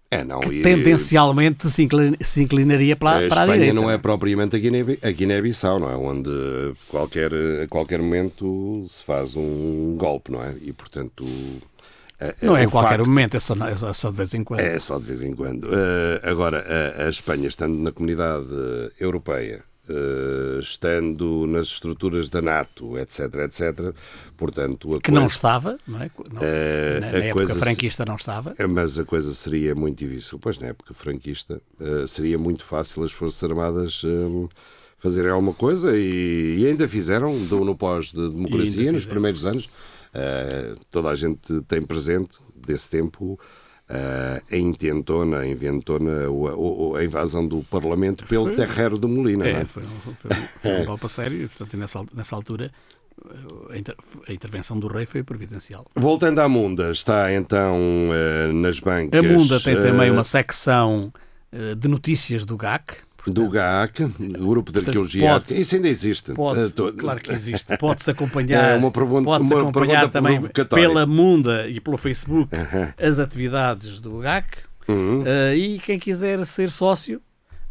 [0.10, 3.74] É, não, que e- tendencialmente se, inclin- se inclinaria para, A para a Espanha direita.
[3.74, 5.96] não é propriamente a Guiné- a Guiné-Bissau, não é?
[5.98, 6.30] Onde
[6.88, 7.32] qualquer,
[7.64, 10.56] a qualquer momento se faz um golpe, não é?
[10.62, 11.26] E, portanto...
[12.22, 14.34] a- Não é em qualquer facto- momento, é só, é só- é só de vez
[14.34, 14.60] em quando.
[14.62, 15.68] É só de vez em quando.
[15.72, 16.64] Eh, agora,
[16.98, 18.48] a, a Espanha, estando na comunidade
[19.00, 23.94] europeia, eh, estando nas estruturas da NATO, etc., etc.,
[24.36, 24.96] portanto...
[24.96, 26.12] A que não coisa- estava, não é?
[26.32, 28.56] Não- Eh, na época coisa se- franquista não estava.
[28.58, 30.38] É, Mas a coisa seria muito difícil.
[30.40, 34.48] Pois, na época franquista, eh, seria muito fácil as Forças Armadas eh,
[34.98, 39.70] fazerem alguma coisa e, e ainda fizeram do, no pós-democracia, nos primeiros anos.
[40.90, 43.40] Toda a gente tem presente desse tempo
[43.90, 46.12] eh, a intentona, a inventona,
[46.98, 49.46] a invasão do Parlamento pelo Foi- terreiro de Molina.
[49.46, 49.66] não É, é?
[49.66, 52.70] foi, um- foi foi um golpe a sério e, portanto, nessa, nessa altura
[53.30, 53.96] eh, a, inter-
[54.28, 55.86] a intervenção do rei foi providencial.
[55.96, 57.78] Voltando à Munda, está então
[58.14, 59.20] eh, nas bancas.
[59.20, 61.12] A Munda tem também uma secção
[61.78, 63.07] de notícias do GAC.
[63.32, 65.42] Do GAC, o Grupo de Arqueologia.
[65.50, 66.34] Isso ainda existe.
[66.34, 67.78] Pode, Eh, claro que existe.
[67.78, 72.50] Pode-se acompanhar, É uma pergunta- pode-se uma acompanhar também pela Munda e pelo Facebook
[72.98, 74.60] as atividades do GAC.
[74.88, 75.24] Uhum.
[75.26, 77.22] Eh, e quem quiser ser sócio,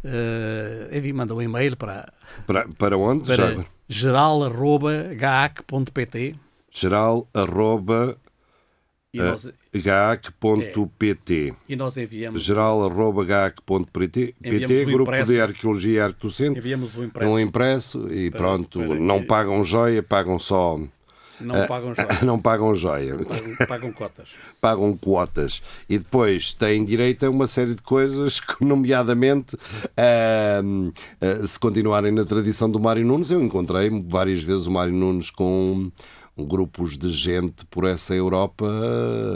[0.03, 2.07] eh, enfim, manda um e-mail para,
[2.45, 3.23] Para, para onde?
[3.27, 3.65] para
[5.07, 6.35] geral.gac.pt
[6.69, 8.17] Geral arroba
[9.17, 15.93] e, Eh, nós, gac.pt e nós enviamos, geral arroba gac.pt Enviamos PT, Grupo de Arqueologia
[15.93, 16.59] e Arte do Centro.
[16.59, 17.33] enviamos o impresso.
[17.33, 20.79] Um impresso e Para- pronto, para- não pagam joia, pagam só.
[21.39, 24.29] Não pagam já, Não pagam joia, pagam, pagam cotas.
[24.59, 25.61] pagam quotas.
[25.87, 29.55] E depois têm direito a uma série de coisas, que, nomeadamente,
[29.95, 30.89] ahm,
[31.21, 35.29] ah, se continuarem na tradição do Mário Nunes, eu encontrei várias vezes o Mário Nunes
[35.29, 35.91] com
[36.45, 38.65] grupos de gente por essa Europa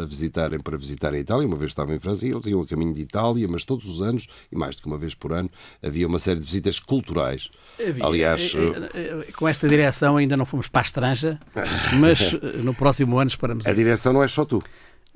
[0.02, 1.48] a visitarem para visitar a Itália.
[1.48, 4.02] Uma vez estava em França e eles iam a caminho de Itália, mas todos os
[4.02, 5.50] anos, e mais do que uma vez por ano,
[5.82, 7.50] havia uma série de visitas culturais.
[7.80, 8.06] Havia.
[8.06, 11.40] Aliás, Eh, eh, eh, com esta direção ainda não fomos para a estranja,
[12.00, 12.34] mas
[12.64, 13.66] no próximo ano esperamos.
[13.66, 13.76] a ir.
[13.76, 14.62] direção não é só tu.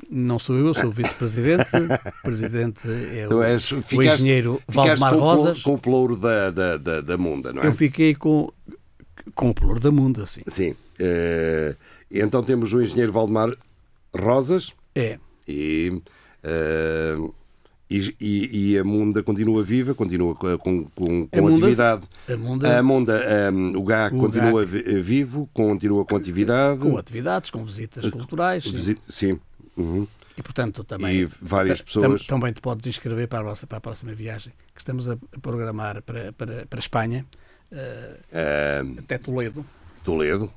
[0.10, 1.70] Não sou eu, sou o vice-presidente.
[1.74, 5.62] O presidente é o, és, o ficaste- engenheiro ficaste Valdemar com o Rosas.
[5.62, 7.68] Com o pelouro da, da, da, da Munda, não é?
[7.68, 8.52] Eu fiquei com,
[9.34, 10.42] com o pelour da Munda, assim.
[10.48, 10.76] Sim.
[11.00, 11.76] Eh,
[12.10, 13.52] então temos o engenheiro Valdemar
[14.16, 15.20] Rosas É.
[15.48, 16.02] e,
[16.44, 17.16] eh,
[17.90, 20.86] e, e- e a Munda continua viva, continua com, com,
[21.28, 22.08] com, A atividade.
[22.32, 26.80] A Munda A Munda, eh, o GAC O continua vi- vivo, continua com atividade.
[26.80, 28.64] com atividades, com visitas culturais.
[29.08, 29.40] sim.
[29.78, 30.08] Uhum.
[30.38, 31.16] E portanto também.
[31.22, 32.26] E várias pessoas.
[32.26, 35.18] tam- também te podes inscrever para a, nossa, para a próxima viagem que estamos a
[35.42, 37.26] programar para, para, para a Espanha,
[38.32, 39.66] Eh, até Toledo,
[40.06, 40.50] Toledo,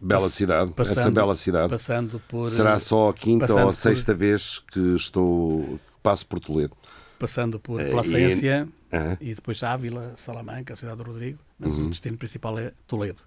[0.00, 1.68] bela Pass- cidade, essa passando- bela cidade.
[1.68, 2.48] passando por.
[2.50, 6.74] Será eh, só a quinta ou a por- sexta vez que estou passo por Toledo.
[7.18, 9.16] Passando por Eh, Placência Aham.
[9.20, 11.86] e depois Ávila, Salamanca, Cidade do Rodrigo, mas Uhum.
[11.86, 13.20] o destino principal é Toledo.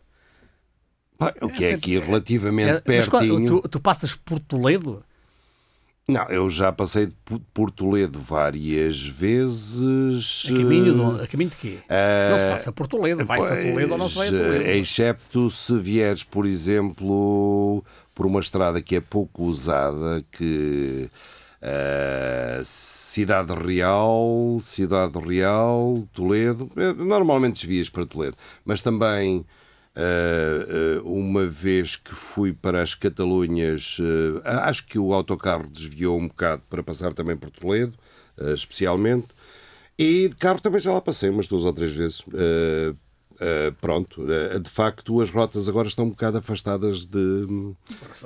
[1.18, 3.62] Pá, o que é sempre- aqui relativamente É, mas pertinho.
[3.62, 5.04] tu, tu passas por Toledo?
[6.10, 7.10] Não, eu já passei
[7.54, 10.46] por Toledo várias vezes.
[10.50, 11.80] A caminho, eh, de, a caminho de quê?
[11.90, 14.64] eh, não se passa por Toledo, vai-se a Toledo ou não se vai a Toledo.
[14.64, 17.84] eh, Excepto se vieres, por exemplo,
[18.16, 21.10] por uma estrada que é pouco usada, que
[21.62, 29.46] eh, Cidade Real, Cidade Real, Toledo, eh, normalmente desvias para Toledo, mas também
[30.00, 36.28] eh, uma vez que fui para as Catalunhas, eh, acho que o autocarro desviou um
[36.28, 37.94] bocado para passar também por Toledo,
[38.54, 39.28] especialmente.
[39.98, 42.22] E de carro também já lá passei umas duas ou três vezes.
[43.40, 47.48] Eh, pronto, Eh, de facto as rotas agora estão um bocado afastadas de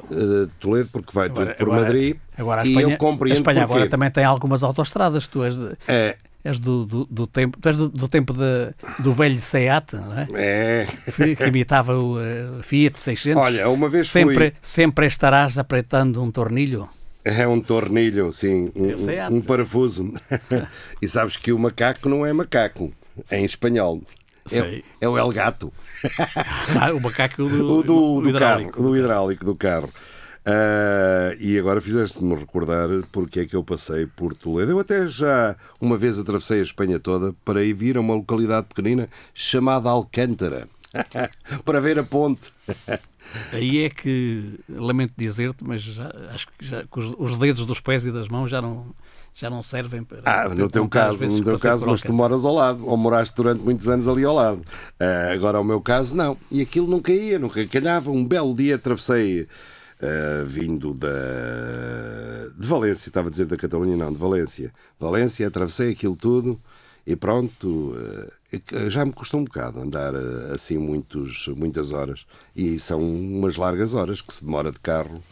[0.10, 2.16] eh, Toledo, porque vai Agora- tudo por agora- Madrid.
[2.38, 3.74] Agora a e Espanha, eu compreendo a Espanha porquê.
[3.74, 5.28] agora também tem algumas autoestradas.
[5.28, 8.74] Tu és, de- É, és do, do, do tempo, tu és do, do tempo de-
[9.00, 10.28] do velho Seat, não é?
[10.34, 10.88] é.
[11.36, 13.42] Que imitava o eh, Fiat 600.
[13.42, 14.54] Olha, uma vez sempre, fui.
[14.62, 16.90] sempre estarás apreitando um tornilho.
[17.24, 20.12] É um tornilho, sim, um, sei, um- um parafuso.
[21.02, 22.92] e sabes que o macaco não é macaco,
[23.30, 24.02] é em espanhol.
[24.52, 25.72] É, é o El Gato.
[26.82, 28.72] Ah, o macaco do, O do, do hidráulico.
[28.72, 29.90] carro, do hidráulico do carro.
[30.46, 34.72] Ah, e agora fizeste-me recordar porque é que eu passei por Toledo.
[34.72, 38.68] Eu até já uma vez atravessei a Espanha toda para ir vir a uma localidade
[38.68, 40.68] pequenina chamada Alcântara.
[41.64, 42.52] para ver a ponte.
[43.54, 47.80] Aí é que, lamento dizer-te, mas já- acho que, já, que os, os dedos dos
[47.80, 48.88] pés e das mãos já não,
[49.34, 50.20] já não servem para.
[50.26, 53.62] Ah, no teu caso, no teu caso, mas tu moras ao lado, ou moraste durante
[53.62, 54.62] muitos anos ali ao lado.
[55.00, 56.36] Ah, agora, ao meu caso, não.
[56.52, 58.12] E aquilo nunca ia, nunca calhava.
[58.12, 59.48] Um belo dia atravessei,
[60.02, 61.10] ah, vindo da.
[62.58, 64.74] de Valência, estava a dizer da Catalunha, não, de Valência.
[65.00, 66.60] Valência, atravessei aquilo tudo
[67.06, 67.96] e pronto.
[68.74, 72.26] ah, já me custou um bocado andar ah, assim muitos, muitas horas.
[72.56, 75.24] E são umas largas horas que se demora de carro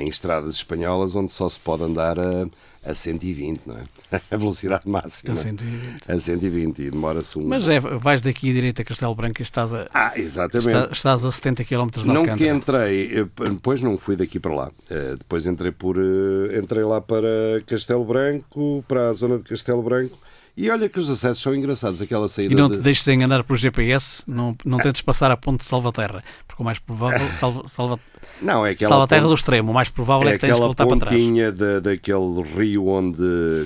[0.00, 2.44] em estradas espanholas onde só se pode andar a,
[2.84, 3.84] a 120, não é?
[4.30, 5.32] A velocidade máxima.
[5.32, 6.10] A 120.
[6.10, 7.46] A 120 e demora-se um.
[7.46, 10.70] Mas é, vais daqui direito a Castelo Branco e estás a, Ah, exatamente.
[10.70, 12.90] está- estás a 70 km de Não que Alcântara.
[12.92, 14.70] entrei, eh, depois não fui daqui para lá.
[14.90, 17.26] Eh, Depois entrei por eh, entrei lá para
[17.66, 20.18] Castelo Branco, para a zona de Castelo Branco.
[20.56, 22.76] E olha que os acessos são engraçados, aquela saída E não de...
[22.76, 26.64] te deixes enganar pelo GPS, não, não tentes passar a ponte de Salvaterra, porque o
[26.64, 28.00] mais provável, Salva, Salva,
[28.42, 30.52] Não, é aquela Salvaterra do ponte- extremo, o mais provável é, é que tens que
[30.52, 31.14] aquela voltar para trás.
[31.16, 33.16] pontinha da, daquele rio onde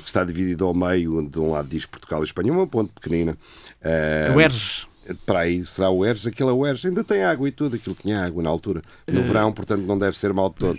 [0.00, 2.92] que está dividido ao meio, onde de um lado diz Portugal e Espanha, uma ponte
[2.92, 3.36] pequenina.
[3.82, 4.86] Eh, O Erges,
[5.26, 7.94] Para aí será o Erges, aquilo é o Erges, ainda tem água e tudo, aquilo
[8.00, 8.82] tinha água na altura.
[9.06, 10.78] No Eh, verão, portanto, não deve ser mal de todo.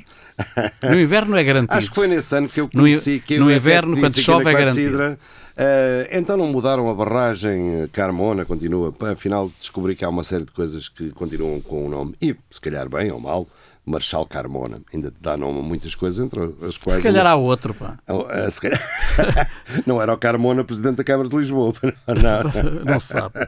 [0.84, 1.74] no inverno é garantido.
[1.78, 4.00] Acho que foi nesse ano que eu No i- conheci que no eu inverno, te
[4.02, 4.98] quando chove, na é garantido.
[4.98, 5.20] Clepsidra.
[5.58, 8.94] Eh, então não mudaram a barragem eh, Carmona, continua.
[9.12, 12.16] Afinal, descobri que há uma série de coisas que continuam com o nome.
[12.22, 13.48] E, se calhar bem ou mal,
[13.86, 14.80] Marchal Carmona.
[14.94, 16.98] Ainda te dá nome a muitas coisas, entre as quais...
[16.98, 17.98] Se calhar há outro, pá.
[18.08, 18.48] Oh, eh,
[19.86, 21.74] não era o Carmona, presidente da Câmara de Lisboa.
[22.08, 22.84] Não, não.
[22.94, 23.48] Não se sabe.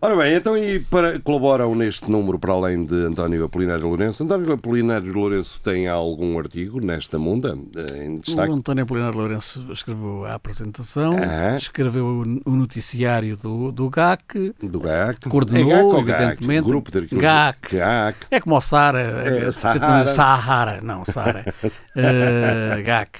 [0.00, 4.22] Ora bem, então e para, colaboram neste número para além de António Apolinário Lourenço?
[4.24, 8.52] António Apolinário Lourenço tem algum artigo nesta Munda eh, em O destaque?
[8.52, 11.56] António Apolinário Lourenço escreveu a apresentação, Ah.
[11.56, 15.28] escreveu o, o noticiário do, do GAC, Do GAC.
[15.28, 16.22] Coordenou, é GAC ou GAC?
[16.22, 16.68] evidentemente.
[16.68, 17.16] Grupo de.
[17.16, 17.76] GAC.
[17.76, 18.16] GAC.
[18.30, 20.06] é como o Sara, É, eh, Sahara.
[20.06, 21.44] Sahara, não, Sara,
[21.96, 23.18] Eh, GAC.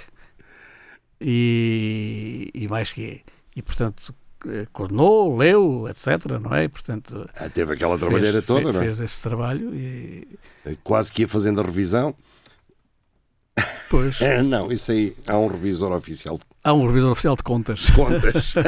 [1.20, 3.22] E, e mais que
[3.54, 4.14] E portanto
[4.46, 6.24] eh, coordenou, leu, etc.
[6.40, 6.64] Não é?
[6.64, 8.84] E, portanto, Ah, Teve aquela fez- trabalheira toda, fez, não é?
[8.84, 10.38] fez esse trabalho e
[10.82, 12.14] Quase que ia fazendo a revisão.
[13.56, 17.42] depois É, não, isso aí há um revisor oficial de há um revisor oficial de
[17.42, 17.90] contas.
[17.90, 18.54] contas.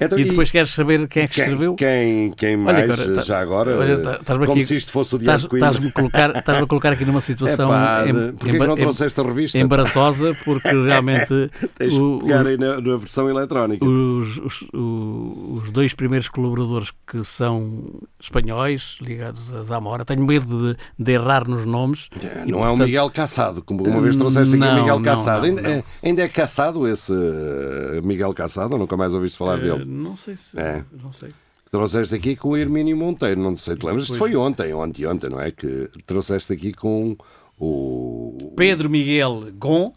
[0.00, 1.74] Então, E depois queres saber quem é que quem, escreveu?
[1.74, 5.16] quem, quem Olha, mais, agora, tá- já agora, olha, tá- como aqui- se isto fosse
[5.16, 5.68] o Diário Estás- Coimbra.
[5.68, 8.66] Estás-me a colocar, estás-me a colocar aqui numa situação Epá, em- de- porquê que emba-
[8.68, 9.58] não em- trouxeste a revista?
[9.58, 13.84] embaraçosa, porque realmente Tens o- que pegar o- aí na, na versão eletrónica.
[13.84, 17.84] os, os, os dois primeiros colaboradores que são
[18.20, 22.08] espanhóis, ligados a Zamora, tenho medo de, de errar nos nomes.
[22.46, 24.96] E, Não é o portanto, Miguel Caçado, como uma vez trouxeste aqui o Não, Miguel
[24.96, 25.38] não, Caçado.
[25.40, 25.70] não, ainda, não.
[25.70, 26.57] é- ainda é Caçado
[26.88, 28.76] esse uh, Miguel Caçado?
[28.76, 29.84] Nunca mais ouviste falar eh, dele?
[29.84, 30.58] Não sei se.
[30.58, 30.84] É.
[30.92, 31.32] Não sei.
[31.70, 34.04] Trouxeste aqui com o Hermínio Monteiro, não sei, te lembras?
[34.04, 35.50] Isto foi ontem, ontem, ontem, não é?
[35.50, 37.16] Que trouxeste aqui com
[37.58, 39.92] o Pedro Miguel Gon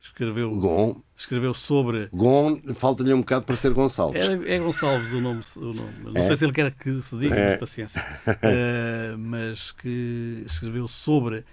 [0.00, 0.96] escreveu, Gon.
[1.14, 2.08] escreveu sobre.
[2.12, 4.28] Gon, falta-lhe um bocado para ser Gonçalves.
[4.28, 5.42] É, é Gonçalves o nome.
[5.56, 5.92] O nome.
[6.04, 6.24] Não É.
[6.24, 7.56] sei se ele quer que se diga, É.
[7.56, 8.02] paciência.
[8.42, 11.44] Eh, mas que escreveu sobre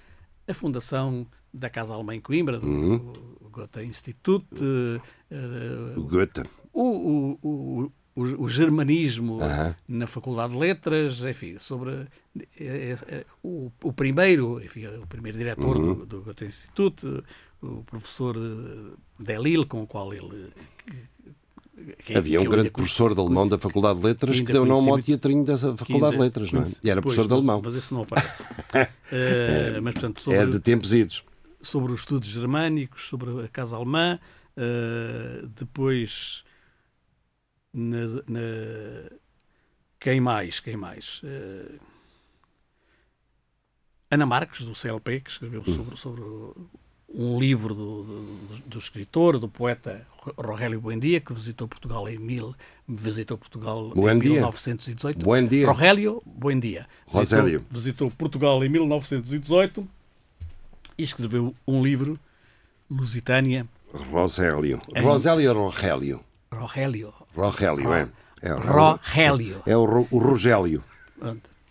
[0.47, 3.13] a fundação da Casa Alemã em Coimbra, do Uhum.
[3.57, 6.43] O Goethe Institut, eh, eh, O Goethe.
[6.73, 9.75] o, o, o, o, o germanismo Aham.
[9.87, 11.91] na Faculdade de Letras, enfim, sobre
[12.39, 15.95] eh, eh, eh, o, o primeiro, enfim, o primeiro diretor Uhum.
[15.95, 17.21] do, do Goethe Institut, eh,
[17.61, 20.47] o professor eh, Delille, com o qual ele...
[22.03, 24.89] que- Havia um grande professor de alemão da Faculdade de Letras que que, deu nome
[24.89, 26.65] ao teatrinho que Faculdade de Letras, não é?
[26.83, 27.61] E era Pois, professor de alemão.
[27.63, 28.43] Mas esse não aparece.
[29.11, 31.23] Eh, mas, portanto, sobre, É de tempos idos.
[31.61, 34.19] Sobre os estudos germânicos, sobre a Casa Alemã,
[34.55, 36.43] eh, depois
[37.73, 39.09] na, na-
[39.99, 40.59] quem mais?
[40.59, 41.21] Quem mais?
[41.23, 41.79] Eh,
[44.09, 45.75] Ana Marques, do CLP, que escreveu Hum.
[45.75, 46.21] sobre, sobre
[47.09, 50.05] um livro do, do, do escritor, do poeta
[50.37, 52.55] Rogélio Buendia, que visitou Portugal em mil,
[52.87, 54.31] visitou Portugal em Buendia.
[54.33, 55.23] 1918.
[55.25, 55.67] Bom dia.
[55.67, 56.87] Rogélio Buendia.
[57.05, 57.65] Visitou, Rogélio.
[57.69, 59.87] visitou Portugal em 1918
[60.97, 62.19] e escreveu um livro,
[62.89, 64.79] Lusitânia, Rosélio.
[64.95, 66.21] Em- Rosélio ou Rogélio?
[66.53, 67.13] Rogélio.
[67.35, 68.07] Rogélio, é.
[68.41, 69.61] É, Rogélio.
[69.65, 70.83] é o, Ro- o Rogélio.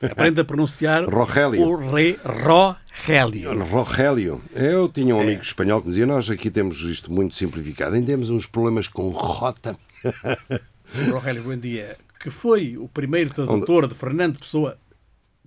[0.02, 1.62] Aprenda a pronunciar Rogélio.
[1.62, 3.64] o re, Rogélio.
[3.64, 4.42] Rogélio.
[4.54, 8.06] Eu tinha um amigo espanhol que me dizia: Nós aqui temos isto muito simplificado, ainda
[8.06, 9.76] temos uns problemas com rota.
[11.08, 14.78] O Rogélio Buendia, que foi o primeiro tradutor de Fernando Pessoa,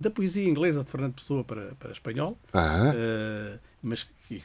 [0.00, 4.38] da poesia inglesa de Fernando Pessoa para, para espanhol, Ah, eh, mas que,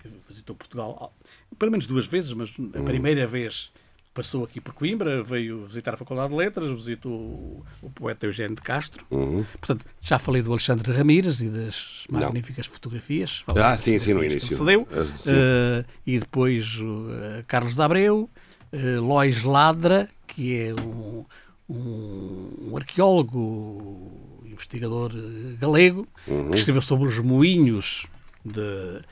[0.00, 1.26] que visitou Portugal ah,
[1.58, 2.84] pelo menos duas vezes, mas a Hum.
[2.84, 3.70] primeira vez
[4.14, 8.54] passou aqui por Coimbra, veio visitar a Faculdade de Letras, visitou o, o poeta Eugênio
[8.54, 9.06] de Castro.
[9.10, 9.42] Uhum.
[9.58, 12.20] Portanto, já falei do Alexandre Ramírez e das Não.
[12.20, 13.38] magníficas fotografias.
[13.40, 14.70] Falei Ah, sim, sim, no fotografias que início.
[14.70, 15.02] ele cedeu.
[15.02, 15.30] Ah, sim.
[15.34, 16.78] Eh, e depois
[17.22, 18.28] eh, Carlos de Abreu,
[18.70, 21.24] eh, Lois Ladra, que é um,
[21.70, 24.31] um, um arqueólogo,
[24.62, 26.50] investigador eh, galego, Uhum.
[26.50, 28.06] que escreveu sobre os moinhos
[28.44, 29.02] de,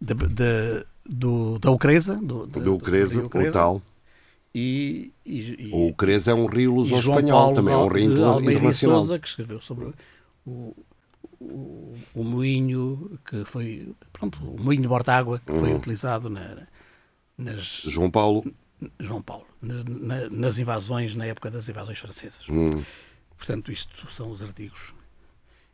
[0.00, 2.16] de- de- do, da Ucresa.
[2.22, 3.82] Do, de- Ucresa, o tal.
[4.54, 9.00] E, e, e, O Ucresa é um rio luso-espanhol, também é um rio internacional.
[9.00, 9.92] Sousa, que escreveu sobre
[10.46, 10.74] o,
[11.40, 15.60] o, o moinho que foi pronto, o moinho de Bortágua que Uhum.
[15.60, 16.56] foi utilizado na,
[17.36, 18.44] nas João Paulo.
[19.00, 22.46] João Paulo na- na- nas invasões na época das invasões francesas.
[22.48, 22.82] Hum,
[23.38, 24.92] Portanto, isto são os artigos.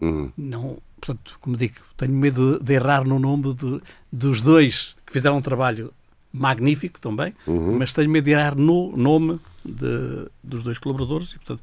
[0.00, 0.30] hum.
[0.36, 3.80] Não, portanto, como digo, tenho medo de, de errar no nome de-
[4.12, 5.92] dos dois que fizeram um trabalho
[6.32, 7.78] magnífico também, Uhum.
[7.78, 11.62] mas tenho medo de errar no nome de- dos dois colaboradores e, portanto,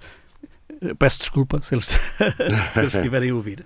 [0.81, 1.85] eh, peço desculpa se eles,
[2.73, 3.65] se eles estiverem a ouvir.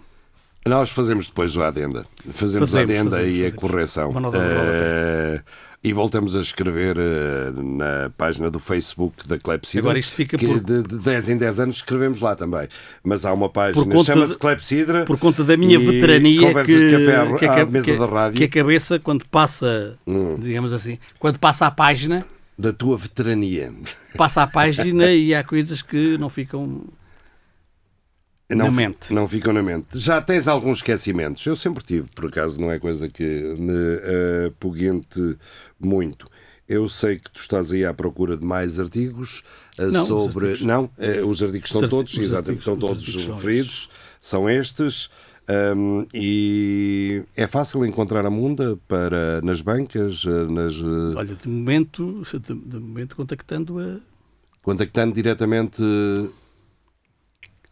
[0.67, 2.07] Nós fazemos depois a adenda.
[2.33, 3.53] Fazemos, a Fazemos, adenda fazemos, e a fazemos.
[3.61, 4.09] correção.
[4.09, 5.43] Uma nota de rodapé.
[5.83, 9.81] E voltamos a escrever eh, na página do Facebook da Clepsidra.
[9.85, 12.67] Agora isto fica por- de, de 10 em 10 anos escrevemos lá também.
[13.03, 15.05] Mas há uma página, chama-se Clepsidra.
[15.05, 18.37] Por conta da minha veterania que, de café à, que, a mesa que- da rádio.
[18.39, 20.37] que a cabeça, quando passa, Hum.
[20.39, 22.25] digamos assim, quando passa a página,
[22.57, 23.71] Da tua veterania.
[24.17, 26.81] passa a página e há coisas que não ficam
[28.49, 29.11] Não, Na mente.
[29.11, 29.87] Não ficam na mente.
[29.97, 31.43] Já tens alguns esquecimentos.
[31.45, 33.23] Eu sempre tive, por acaso, não é coisa que
[33.57, 35.37] me apoguente
[35.79, 36.27] muito.
[36.67, 39.43] Eu sei que tu estás aí à procura de mais artigos
[39.77, 40.45] eh, Não, os sobre.
[40.51, 40.67] artigos.
[40.67, 43.89] Não, eh, os artigos estão Os todos, os exatamente, artigos- estão os todos artigos referidos.
[44.21, 45.09] São estes.
[45.47, 51.47] Ahm, e é fácil encontrar a Munda para, nas bancas, eh, nas, eh, Olha, de
[51.47, 53.97] momento, de, de momento contactando a
[54.63, 55.83] contactando diretamente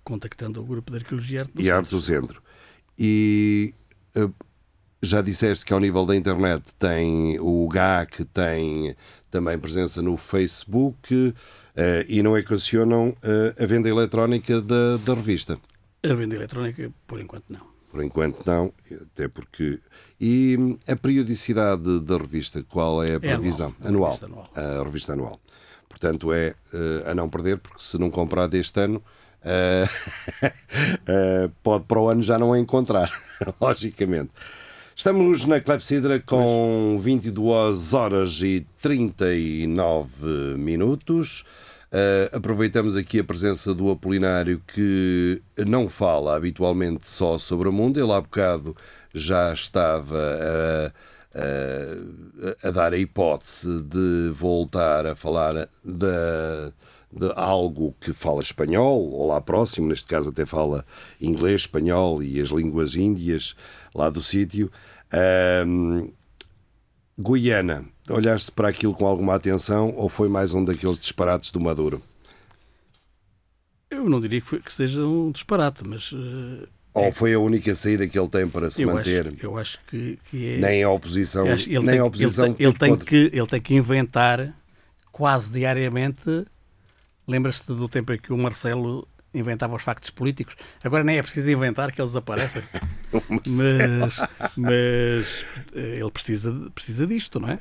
[0.04, 1.78] contactando o grupo de arqueologia e arte do e Centro.
[1.78, 2.44] Arte do Centro.
[2.98, 3.74] E
[4.16, 4.30] eh,
[5.02, 8.96] já disseste que ao nível da internet tem o GAC, tem
[9.30, 11.34] também presença no Facebook
[11.76, 15.58] eh, e não equacionam eh, a venda eletrónica da, da revista.
[16.04, 17.74] A venda eletrónica, por enquanto, não.
[17.92, 19.80] Por enquanto não, até porque.
[20.20, 23.74] E a periodicidade da revista, qual é a previsão?
[23.84, 24.50] anual, a revista anual.
[24.56, 25.39] A revista anual.
[25.88, 26.56] Portanto, é
[27.06, 29.02] a não perder, porque se não comprar deste ano,
[31.08, 33.12] eh, pode para o ano já não a encontrar,
[33.60, 34.32] logicamente.
[34.95, 41.43] Estamos na Clepsidra com 22 horas e 39 minutos.
[41.91, 47.99] Eh, aproveitamos aqui a presença do Apolinário que não fala habitualmente só sobre o mundo.
[47.99, 48.75] Ele há bocado
[49.13, 50.17] já estava
[51.36, 56.71] a, a- a dar a hipótese de voltar a falar da,
[57.15, 60.85] de algo que fala espanhol, ou lá próximo, neste caso até fala
[61.21, 63.56] inglês, espanhol e as línguas índias
[63.94, 64.71] lá do sítio.
[65.12, 66.10] Ahm,
[67.17, 72.02] Guiana, olhaste para aquilo com alguma atenção ou foi mais um daqueles disparates do Maduro?
[73.90, 77.73] Eu não diria que, foi- que seja um disparate, mas eh, Ou foi a única
[77.75, 79.27] saída que ele tem para se eu, manter?
[79.27, 80.60] acho, eu acho que, que é.
[80.62, 83.06] Nem a oposição, ele nem tem, a ele oposição tem- ele, teve tem contra.
[83.06, 84.56] que, ele tem que inventar
[85.12, 86.46] quase diariamente.
[87.28, 90.56] Lembras-te do tempo em que o Marcelo inventava os factos políticos?
[90.84, 92.62] Agora nem é preciso inventar que eles aparecem.
[93.48, 94.19] mas
[94.58, 97.60] mas eh, ele precisa, precisa disto, não é?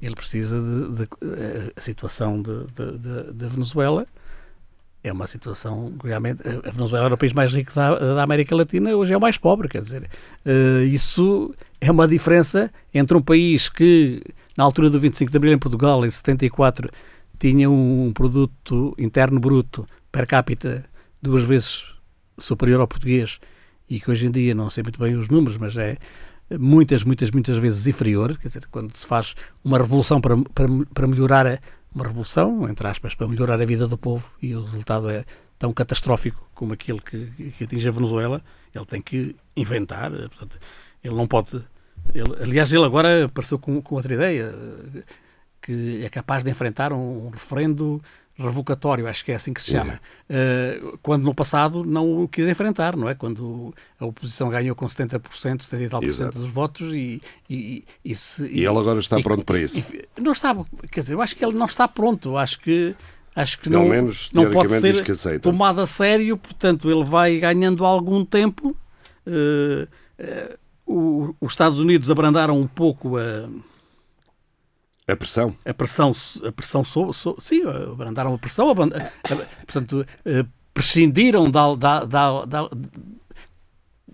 [0.00, 0.96] Ele precisa de.
[0.98, 4.06] de- eh, a situação da Venezuela
[5.02, 6.42] é uma situação realmente.
[6.66, 9.36] A Venezuela era o país mais rico da, da América Latina, hoje é o mais
[9.36, 10.08] pobre, quer dizer.
[10.44, 14.22] eh, isso é uma diferença entre um país que,
[14.56, 16.88] na altura do 25 de Abril em Portugal, em 74,
[17.38, 20.84] tinha um produto interno bruto per capita
[21.20, 21.86] duas vezes
[22.38, 23.38] superior ao português
[23.88, 25.96] e que hoje em dia, não sei muito bem os números, mas é
[26.58, 28.36] muitas, muitas, muitas vezes inferior.
[28.38, 31.58] Quer dizer, quando se faz uma revolução para, para, para melhorar a,
[31.94, 35.24] uma revolução, entre aspas, para melhorar a vida do povo e o resultado é
[35.58, 37.26] tão catastrófico como aquele que,
[37.56, 38.42] que atinge a Venezuela,
[38.74, 40.12] ele tem que inventar.
[40.12, 40.58] eh, Portanto,
[41.02, 41.62] ele não pode.
[42.14, 45.02] ele- aliás, ele agora apareceu com, com outra ideia, eh,
[45.64, 48.00] que é capaz de enfrentar um, um referendo
[48.36, 50.00] revocatório, acho que é assim que se chama.
[50.28, 53.14] Eh, quando no passado não o quis enfrentar, não é?
[53.14, 57.84] Quando a oposição ganhou com 70%, 70 e tal por cento dos votos e, e,
[58.04, 59.80] e, se- E ele agora está pronto para isso.
[60.20, 60.52] não está,
[60.90, 62.94] quer dizer, eu acho que ele não está pronto, acho que
[63.36, 67.84] acho que Pelo não, menos, não pode ser tomado a sério, portanto ele vai ganhando
[67.84, 68.76] algum tempo.
[69.26, 69.86] Eh,
[70.18, 73.48] eh, o- os Estados Unidos abrandaram um pouco a,
[75.06, 75.54] A pressão.
[75.66, 76.12] a pressão,
[76.46, 81.50] a pressão sobre, so- sim, abrandaram a pressão, abran- a- a- portanto, eh, prescindiram de,
[81.50, 82.70] da- da- da-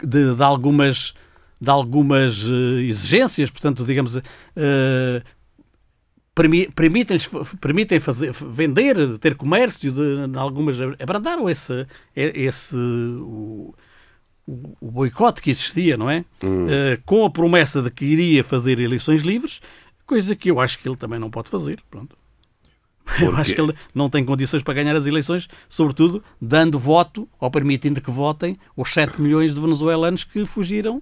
[0.03, 1.14] de- de algumas,
[1.61, 5.22] de algumas eh, exigências, portanto, digamos, eh,
[6.34, 11.86] permi- permitem-lhes f- permitem fazer, vender, ter comércio, de, algumas abrandaram esse,
[12.16, 13.72] esse o,
[14.45, 16.24] o- boicote que existia, não é?
[16.68, 19.61] Eh, com a promessa de que iria fazer eleições livres,
[20.11, 21.80] coisa que eu acho que ele também não pode fazer.
[21.88, 22.18] Pronto.
[23.22, 27.48] Eu acho que ele não tem condições para ganhar as eleições, sobretudo dando voto ou
[27.48, 31.00] permitindo que votem os 7 milhões de venezuelanos que fugiram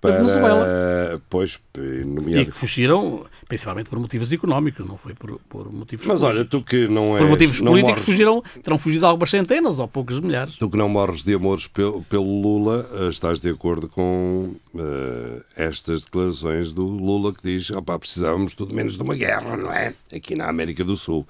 [0.00, 1.20] Para, Venezuela.
[1.28, 2.52] Pois, E nomeado.
[2.52, 6.86] que fugiram principalmente por motivos económicos, não foi por, por motivos Mas olha, tu que
[6.86, 7.22] não és.
[7.22, 10.56] por motivos políticos morres- fugiram, terão fugido algumas centenas ou poucos milhares.
[10.56, 15.42] Tu que não morres de amores pelo, pelo Lula, eh, estás de acordo com eh,
[15.56, 19.94] estas declarações do Lula que diz opá, precisávamos tudo menos de uma guerra, não é?
[20.14, 21.26] Aqui na América do Sul.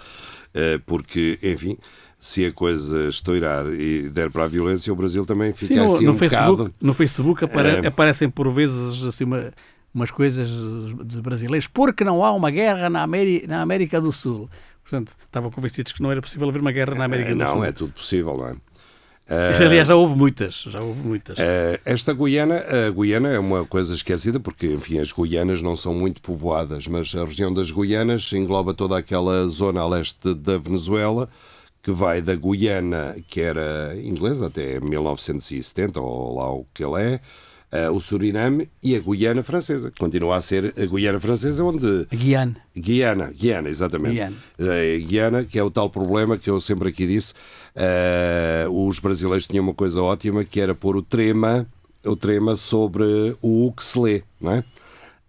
[0.52, 1.78] Eh, porque, enfim,
[2.20, 6.04] se a coisa estourar e der para a violência, o Brasil também fica Sim, assim
[6.04, 6.74] no um Facebook, bocado...
[6.80, 7.86] no Facebook apare- É.
[7.86, 9.52] aparecem por vezes assim uma-
[9.94, 10.48] umas coisas
[11.04, 14.48] de brasileiros, porque não há uma guerra na, Ameri- na América do Sul.
[14.82, 17.52] Portanto, estavam convencidos que não era possível haver uma guerra na América Eh, do não,
[17.54, 17.64] Sul.
[17.64, 18.56] é tudo possível, não é?
[19.30, 21.38] Aliás, já houve muitas, já houve muitas.
[21.38, 22.56] Eh, Esta Guiana,
[22.86, 27.14] a Guiana é uma coisa esquecida porque, enfim, as Guianas não são muito povoadas, mas
[27.14, 31.28] a região das Guianas engloba toda aquela zona a leste da Venezuela
[31.88, 37.20] que vai da Guiana, que era inglesa até 1970, ou lá o que ele é,
[37.72, 39.90] eh, o Suriname e a Guiana francesa.
[39.90, 42.56] que Continua a ser a Guiana francesa, onde Guiana.
[42.76, 44.16] Guiana, Guiana, exatamente.
[44.16, 44.36] Guiana.
[44.58, 47.32] Eh, Guiana, que é o tal problema que eu sempre aqui disse.
[47.74, 51.66] eh, os brasileiros tinham uma coisa ótima que era pôr o trema,
[52.04, 54.64] o trema sobre o que se lê, não é?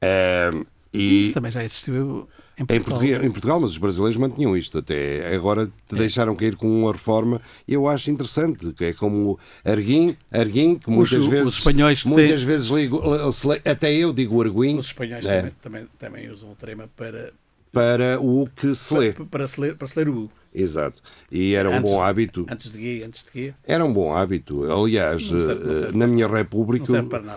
[0.01, 0.49] Eh,
[0.93, 2.27] e Isso também já existiu
[2.59, 2.99] em em Portugal.
[2.99, 7.41] Portugal, em Portugal, mas os brasileiros mantinham isto até agora deixaram cair com uma reforma.
[7.67, 12.39] Eu acho interessante, que é como Arguim, Arguim que muitas os vezes espanhóis que muitas
[12.41, 13.01] têm- vezes ligo,
[13.47, 15.37] lê- até eu digo Arguim Os espanhóis É.
[15.37, 17.31] também, também, também usam o trema para,
[17.71, 19.13] para o que se lê.
[19.13, 20.29] para, para, se ler, para se ler o.
[20.61, 21.01] Exato.
[21.31, 22.45] E era um Antes- bom hábito.
[22.49, 23.55] Antes de guia, antes de guia.
[23.65, 24.63] Era um bom hábito.
[24.71, 26.91] Aliás, Não serve- não eh, serve na minha República,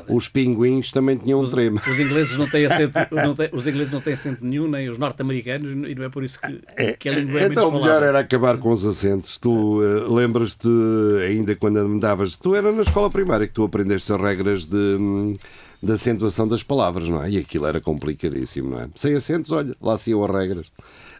[0.08, 1.80] os pinguins também tinham um trema.
[1.86, 4.98] Os ingleses não têm acento, não têm- os ingleses não têm acento nenhum, nem os
[4.98, 8.18] norte-americanos, e não é por isso que, que a língua é Então, o melhor era
[8.20, 9.38] acabar com os acentos.
[9.38, 10.68] Tu eh, lembras-te,
[11.28, 15.34] ainda quando andavas, tu era na escola primária que tu aprendeste as regras de, hum,
[15.82, 17.30] de acentuação das palavras, não é?
[17.30, 18.88] E aquilo era complicadíssimo, não é?
[18.94, 20.72] Sem acentos, olha, lá se iam as regras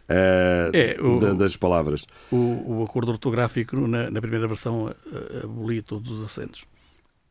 [0.09, 2.05] eh, É, o- da- das palavras.
[2.31, 6.65] O, o acordo ortográfico, na, na primeira versão, a- a- abolia todos os acentos.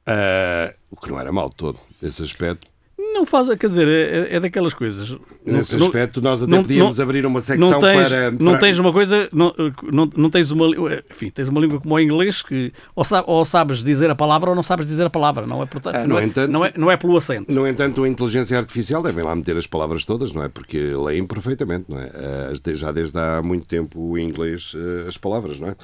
[0.06, 2.71] Eh, o que não era mal todo, esse aspecto.
[3.12, 5.16] Não faz, quer dizer, é, é daquelas coisas.
[5.44, 8.78] Nesse Não- aspecto, nós até não- podíamos não- abrir uma secção tens, para, não tens
[8.78, 9.54] uma coisa, não,
[10.16, 10.66] não, tens uma,
[11.10, 14.50] enfim, tens uma língua como o inglês que ou, sa- ou sabes dizer a palavra
[14.50, 16.72] ou não sabes dizer a palavra, não é, portanto, Ah, não, é, entanto- não, é,
[16.76, 17.52] não é pelo acento.
[17.52, 20.48] No entanto, a inteligência artificial devem lá meter as palavras todas, não é?
[20.48, 22.10] Porque leem perfeitamente, não é?
[22.14, 25.76] Ah, Já desde há muito tempo o inglês, ah, as palavras, não é?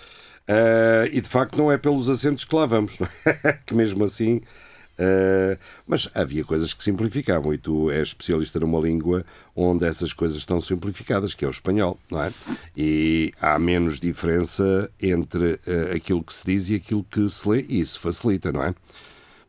[0.49, 3.53] Ah, e de facto não é pelos acentos que lá vamos, não é?
[3.67, 4.41] que mesmo assim.
[4.99, 9.25] Ah, mas havia coisas que simplificavam e tu és especialista numa língua
[9.55, 12.33] onde essas coisas estão simplificadas, que é o espanhol, não é?
[12.77, 17.65] E há menos diferença entre ah, aquilo que se diz e aquilo que se lê
[17.69, 18.75] e isso facilita, não é?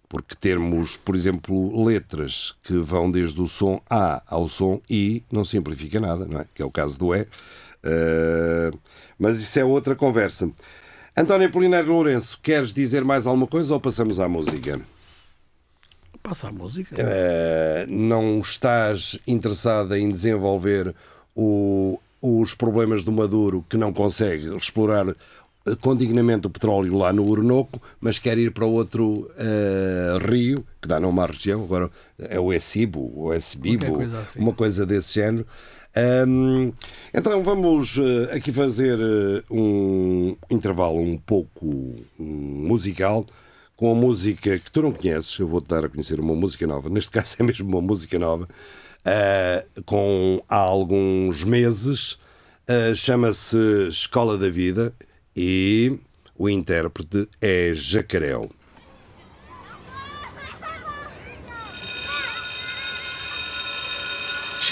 [0.08, 5.46] Porque termos, por exemplo, letras que vão desde o som A ao som I não
[5.46, 6.46] simplifica nada, não é?
[6.54, 7.22] Que é o caso do E.
[7.22, 8.78] Uh,
[9.20, 10.52] mas isso é outra conversa.
[11.16, 14.82] António Polinário Lourenço, queres dizer mais alguma coisa ou passamos à música?
[16.22, 16.96] Passa a música.
[16.96, 20.94] Uh, não estás interessada em desenvolver
[21.36, 25.16] o- os problemas do Maduro que não consegue explorar eh,
[25.82, 31.00] condignamente o petróleo lá no Orinoco, mas quer ir para outro eh, rio, que dá
[31.00, 34.40] nome à região, agora é o Ecibo, o Qualquer coisa assim.
[34.42, 35.46] uma coisa desse género.
[35.96, 36.72] Ahm,
[37.14, 41.66] então vamos eh, aqui fazer eh, um intervalo um pouco
[42.20, 43.26] hum, musical
[43.80, 45.40] com a música que tu não conheces.
[45.40, 46.90] Eu vou-te dar a conhecer uma música nova.
[46.90, 48.46] Neste caso é mesmo uma música nova.
[49.06, 52.20] ah, com há alguns meses.
[52.68, 53.58] ah, Chama-se
[53.88, 54.94] Escola da Vida
[55.34, 55.98] e
[56.38, 58.50] o intérprete é Jacaréu.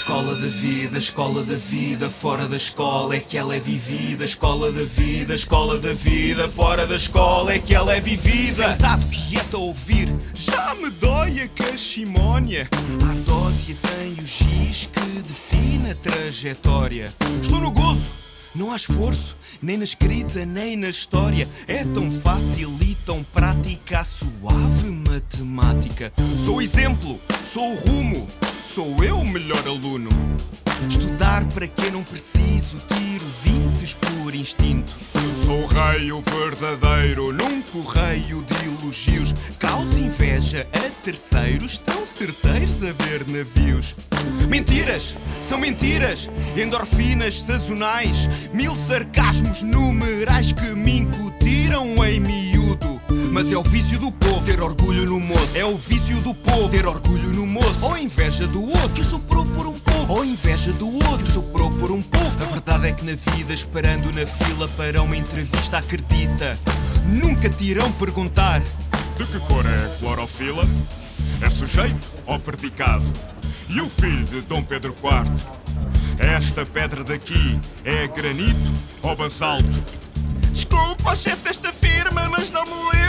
[0.08, 4.24] Escola da vida, escola da vida, fora da escola é que ela é vivida.
[4.24, 8.70] Escola da vida, escola da vida, fora da escola é que ela é vivida.
[8.70, 12.66] Sentado quieto a ouvir, já me dói a cachimónia.
[13.04, 17.12] A ardósia tem o giz que define a trajetória.
[17.42, 18.10] Estou no gozo,
[18.54, 21.46] não há esforço, nem na escrita, nem na história.
[21.66, 26.10] É tão fácil e tão prática a suave matemática.
[26.42, 27.20] Sou exemplo,
[27.52, 28.26] sou o rumo,
[28.62, 30.10] sou eu o melhor aluno.
[30.88, 34.92] Estudar para que não preciso, tiro vintes por instinto.
[35.36, 39.32] Sou rei, o verdadeiro, num correio de elogios.
[39.58, 43.94] Causa inveja a terceiros, tão certeiros a ver navios.
[44.48, 52.37] Mentiras, são mentiras, endorfinas sazonais, mil sarcasmos numerais que me incutiram em miúdo.
[53.30, 55.56] Mas é o vício do povo ter orgulho no moço.
[55.56, 57.78] É o vício do povo ter orgulho no moço.
[57.82, 60.12] Ou inveja do outro que soprou por um pouco.
[60.12, 62.42] Ou inveja do outro que soprou por um pouco.
[62.42, 66.58] A verdade é que na vida, esperando na fila para uma entrevista, acredita.
[67.06, 70.64] Nunca te irão perguntar: De que cor é a clorofila?
[71.40, 73.06] É sujeito ou predicado?
[73.68, 75.58] E o filho de Dom Pedro IV?
[76.18, 78.72] Esta pedra daqui é granito
[79.02, 79.84] ou basalto?
[80.52, 83.07] Desculpa, chefe desta firma, mas não me lembro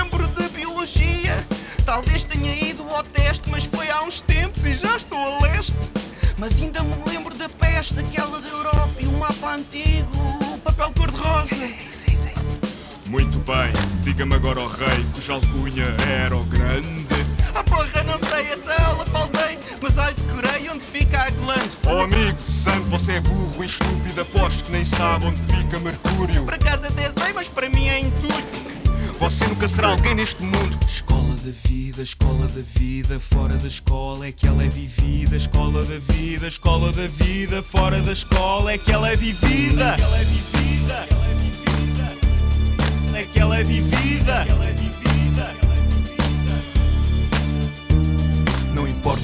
[0.79, 1.45] biologia.
[1.85, 5.75] Talvez tenha ido ao teste, mas foi há uns tempos e já estou a leste.
[6.37, 10.09] Mas ainda me lembro da peste, aquela da Europa e o mapa antigo,
[10.53, 11.55] o papel cor-de-rosa.
[13.05, 13.73] Muito bem,
[14.03, 15.87] diga-me agora, ó rei, cuja alcunha
[16.23, 16.87] era o grande.
[17.55, 21.71] Ah, porra, não sei, essa aula faltei, mas olha, decorei onde fica a glande.
[21.87, 25.79] Oh, amigo de santo, você é burro e estúpido, aposto que nem sabe onde fica
[25.79, 26.45] Mercúrio.
[26.45, 28.78] Por acaso até sei, mas para mim é intuito.
[29.19, 30.79] Você nunca será alguém neste mundo.
[30.87, 35.35] Escola da vida, escola da vida, fora da escola é que ela é vivida.
[35.35, 39.97] Escola da vida, escola da vida, fora da escola é que ela é vivida.
[39.97, 42.17] É vivida, ela é vivida.
[43.13, 44.45] É que ela é vivida.
[44.47, 45.08] Ela é vivida.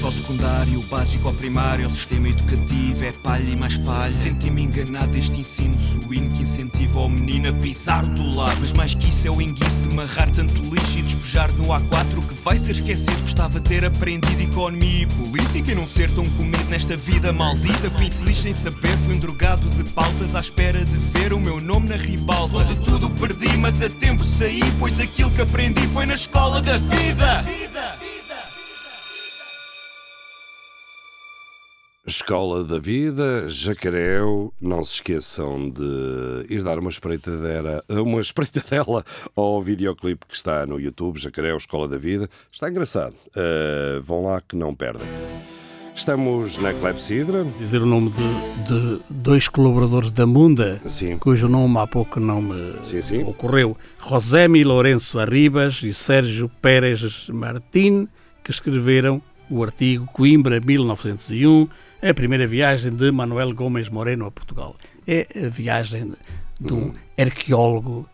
[0.02, 4.12] Ao secundário, o básico ao primário, ao sistema educativo, é palha e mais palha.
[4.12, 8.56] Senti-me enganado deste ensino suíno que incentiva o menino a pisar o do lado.
[8.60, 12.24] Mas mais que isso é o enguiço de marrar tanto lixo e despejar no A4
[12.28, 13.20] que vai ser esquecido.
[13.22, 17.90] Gostava ter aprendido economia e política e não ser tão comido nesta vida maldita.
[17.90, 21.60] Fui infeliz sem saber, fui um drogado de pautas à espera de ver o meu
[21.60, 22.64] nome na ribalta.
[22.64, 26.78] De tudo perdi, mas a tempo saí, pois aquilo que aprendi foi na escola da
[26.78, 27.44] vida.
[32.06, 39.04] Escola da Vida, Jacaréu, não se esqueçam de ir dar uma espreitadela, uma espreitadela
[39.34, 42.30] ao videoclipe que está no YouTube, Jacaréu, Escola da Vida.
[42.52, 43.14] Está engraçado.
[43.34, 45.04] Uh, vão lá que não perdem.
[45.96, 47.44] Estamos na Clepsidra.
[47.58, 51.18] Dizer o nome de, de dois colaboradores da Munda, Sim.
[51.18, 53.24] cujo nome há pouco não me Sim, sim.
[53.24, 53.76] ocorreu.
[53.98, 58.06] Rosemi Lourenço Arribas e Sérgio Pérez Martim,
[58.44, 61.68] que escreveram o artigo Coimbra 1901,
[62.02, 64.76] a primeira viagem de Manuel Gomes Moreno a Portugal.
[65.06, 66.12] É a viagem
[66.60, 68.08] de um arqueólogo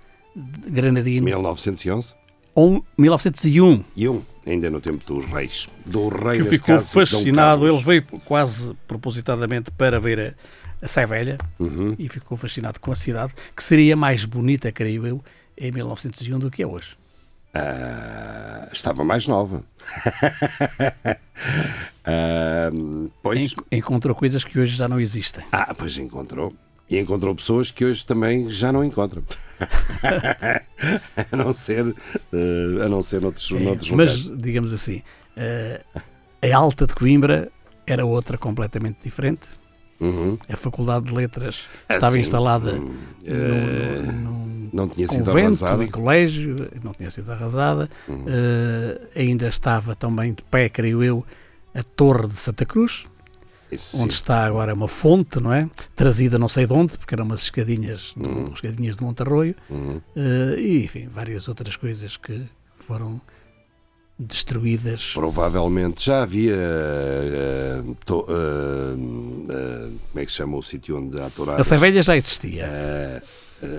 [0.67, 1.25] granadino.
[1.25, 2.15] 1911
[2.55, 5.69] Ou 1901, e um, ainda no tempo dos reis.
[5.87, 7.69] Do rei, que ficou caso, fascinado.
[7.69, 10.21] Ele veio quase propositadamente para ver
[10.81, 11.95] a, a Sé Velha Uhum.
[11.99, 15.23] e ficou fascinado com a cidade, que seria mais bonita, creio eu,
[15.57, 16.97] em 1901 do que é hoje.
[17.55, 19.63] Ah, estava mais nova.
[22.05, 22.71] Ah,
[23.23, 25.45] pois, En- encontrou coisas que hoje já não existem.
[25.53, 26.53] ah, pois encontrou.
[26.91, 29.23] E encontrou pessoas que hoje também já não encontram.
[31.33, 31.95] a não ser,
[32.33, 34.43] eh, a não ser noutros, noutros É, Mas, locais.
[34.43, 35.03] digamos assim,
[36.43, 37.51] a Alta de Coimbra
[37.87, 39.47] era outra completamente diferente.
[40.03, 40.37] Uhum.
[40.49, 42.21] A Faculdade de Letras Ah, estava sim.
[42.21, 42.95] instalada Hum,
[43.25, 45.85] num- eh, num- não tinha sido convento arrasada.
[45.85, 47.89] e colégio, não tinha sido arrasada.
[48.09, 48.25] Uhum.
[48.27, 51.25] Eh, ainda estava também de pé, creio eu,
[51.75, 53.07] a Torre de Santa Cruz,
[53.71, 54.07] onde sim.
[54.07, 55.69] está agora uma fonte, não é?
[55.95, 58.51] Trazida não sei de onde, porque eram umas escadinhas de, Uhum.
[58.53, 60.01] escadinhas de Montarroio, Uhum.
[60.17, 62.43] eh, e enfim, várias outras coisas que
[62.79, 63.21] foram
[64.23, 65.13] destruídas.
[65.15, 66.55] Provavelmente já havia.
[66.57, 68.95] eh, to- eh,
[69.53, 71.61] eh, como é que se chama o sítio onde há touradas?
[71.61, 73.23] A Cervelha já existia.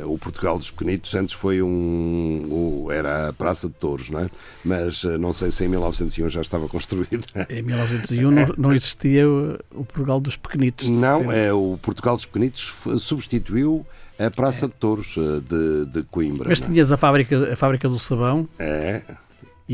[0.05, 2.87] O Portugal dos Pequenitos antes foi um.
[2.89, 4.27] era a Praça de Touros, não é?
[4.63, 7.25] Mas não sei se em 1901 já estava construído.
[7.49, 10.89] Em 1901 não, não existia o, Portugal dos Pequenitos.
[10.89, 13.85] Não, é, o Portugal dos Pequenitos substituiu
[14.17, 16.47] a Praça de Touros de, de Coimbra.
[16.47, 16.65] Mas é?
[16.65, 19.01] tinhas a fábrica, a fábrica do sabão É,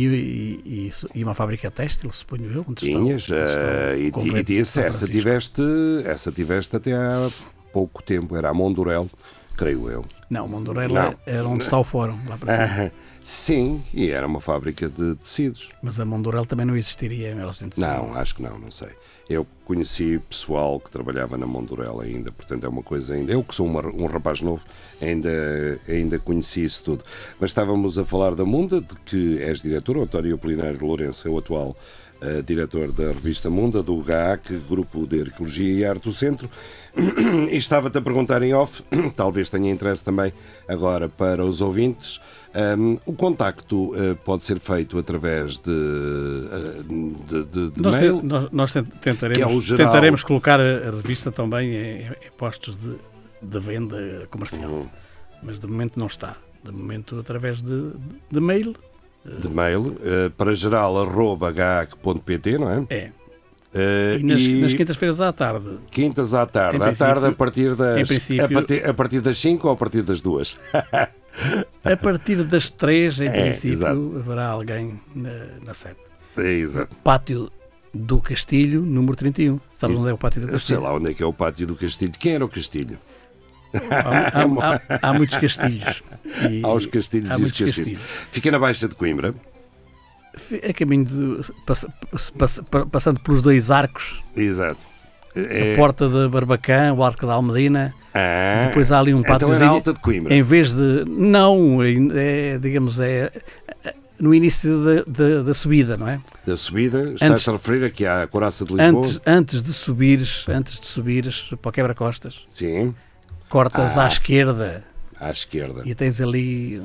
[0.07, 3.29] e, e- e uma fábrica têxtil, suponho eu, onde tinhas.
[3.29, 5.61] onde está eh, o e, e, essa, tiveste,
[6.05, 7.29] essa tiveste até há
[7.73, 9.07] pouco tempo, era a Mondorel,
[9.57, 10.05] creio eu.
[10.29, 11.19] Não, Mondorela Não.
[11.25, 12.91] era onde está o fórum, lá para cima.
[13.21, 15.69] Sim, e era uma fábrica de tecidos.
[15.83, 17.85] Mas a Mondorel também não existiria em 1901.
[17.85, 18.89] Não, acho que não, não sei.
[19.29, 23.31] Eu conheci pessoal que trabalhava na Mondorela ainda, portanto é uma coisa ainda.
[23.31, 24.65] Eu que sou uma- um rapaz novo,
[24.99, 25.29] ainda,
[25.87, 27.03] ainda conheci isso tudo.
[27.39, 31.31] Mas estávamos a falar da Munda, de que és diretor, o António Apolinário Lourenço é
[31.31, 31.77] o atual
[32.45, 36.49] diretor da revista Munda, do GAAC, Grupo de Arqueologia e Arte do Centro.
[37.51, 38.83] E estava-te a perguntar em off,
[39.15, 40.33] talvez tenha interesse também
[40.67, 42.19] agora para os ouvintes.
[42.77, 46.83] um, o contacto eh, pode ser feito através de, eh,
[47.29, 48.21] de, de- de Nós, te- mail.
[48.23, 52.95] nós- nós tent- tentaremos, é tentaremos colocar a, a revista também em, em postos de,
[53.41, 54.69] de venda comercial.
[54.69, 54.87] Uhum.
[55.43, 56.35] Mas de momento não está.
[56.63, 57.91] De momento através de,
[58.31, 58.75] de mail.
[59.25, 62.85] De mail eh, para geral.gac.pt, não é?
[62.89, 63.11] É.
[63.73, 65.77] Eh, E nas, e nas quintas-feiras à tarde.
[65.91, 66.81] quintas à tarde.
[66.83, 68.09] À tarde a partir das
[68.39, 70.57] a, partir, a partir das 5 ou a partir das 2?
[71.83, 74.13] A partir das três, em É, princípio, exato.
[74.17, 75.29] haverá alguém na,
[75.65, 75.95] na sede.
[76.37, 76.95] É, exato.
[77.03, 77.49] Pátio
[77.93, 79.59] do Castilho, número 31.
[79.73, 80.81] Sabes onde é o Pátio do Eu sei Castilho?
[80.81, 82.11] lá onde é que é o pátio do Castilho.
[82.19, 82.97] Quem era o Castilho?
[83.73, 86.01] Há, há- há- há muitos castilhos.
[86.49, 88.01] E Há os Castilhos há e os muitos Castilhos.
[88.31, 89.33] Fica na Baixa de Coimbra.
[90.67, 91.51] A caminho de.
[91.65, 91.91] passa-
[92.37, 94.79] passa- passando pelos dois arcos, Exato.
[95.35, 97.93] É- a porta de Barbacã, o arco da Almedina.
[98.13, 100.33] Ah, Depois há ali um então é na Alta de Coimbra.
[100.33, 101.05] Em vez de.
[101.07, 103.31] Não, é, digamos, é.
[104.19, 106.19] No início da, da, da subida, não é?
[106.45, 108.89] Da subida, está-se Antes- a referir aqui à Coraça de Lisboa.
[108.99, 112.93] Antes, antes de subires, antes de subires para o quebra-costas, Sim,
[113.49, 114.05] cortas Ah.
[114.05, 114.83] à esquerda
[115.19, 115.81] à esquerda.
[115.85, 116.81] e tens ali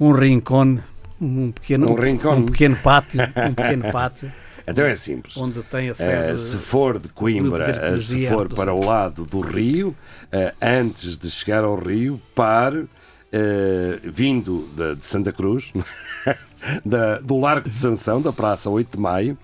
[0.00, 0.78] um rincón,
[1.20, 2.36] um pequeno, Um rincón.
[2.38, 4.32] um pequeno pátio, um pequeno pátio,
[4.68, 5.36] Então é simples.
[5.36, 6.40] onde tem a Eh, sede.
[6.40, 9.94] se for de Coimbra, de eh, se for para o lado do rio,
[10.32, 12.86] eh, antes de chegar ao rio, pare,
[13.32, 15.72] eh, vindo de, de Santa Cruz,
[16.84, 19.38] da- do Largo de Sanção, da Praça 8 de Maio,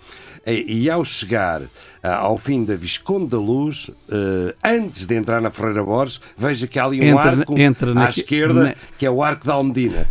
[0.47, 1.63] e, e ao chegar
[2.03, 6.67] ah, ao fim da Visconde da Luz, eh, antes de entrar na Ferreira Borges, veja
[6.67, 9.47] que há ali um Entra- arco entra à na- esquerda, na- que é o Arco
[9.47, 10.09] da Almedina.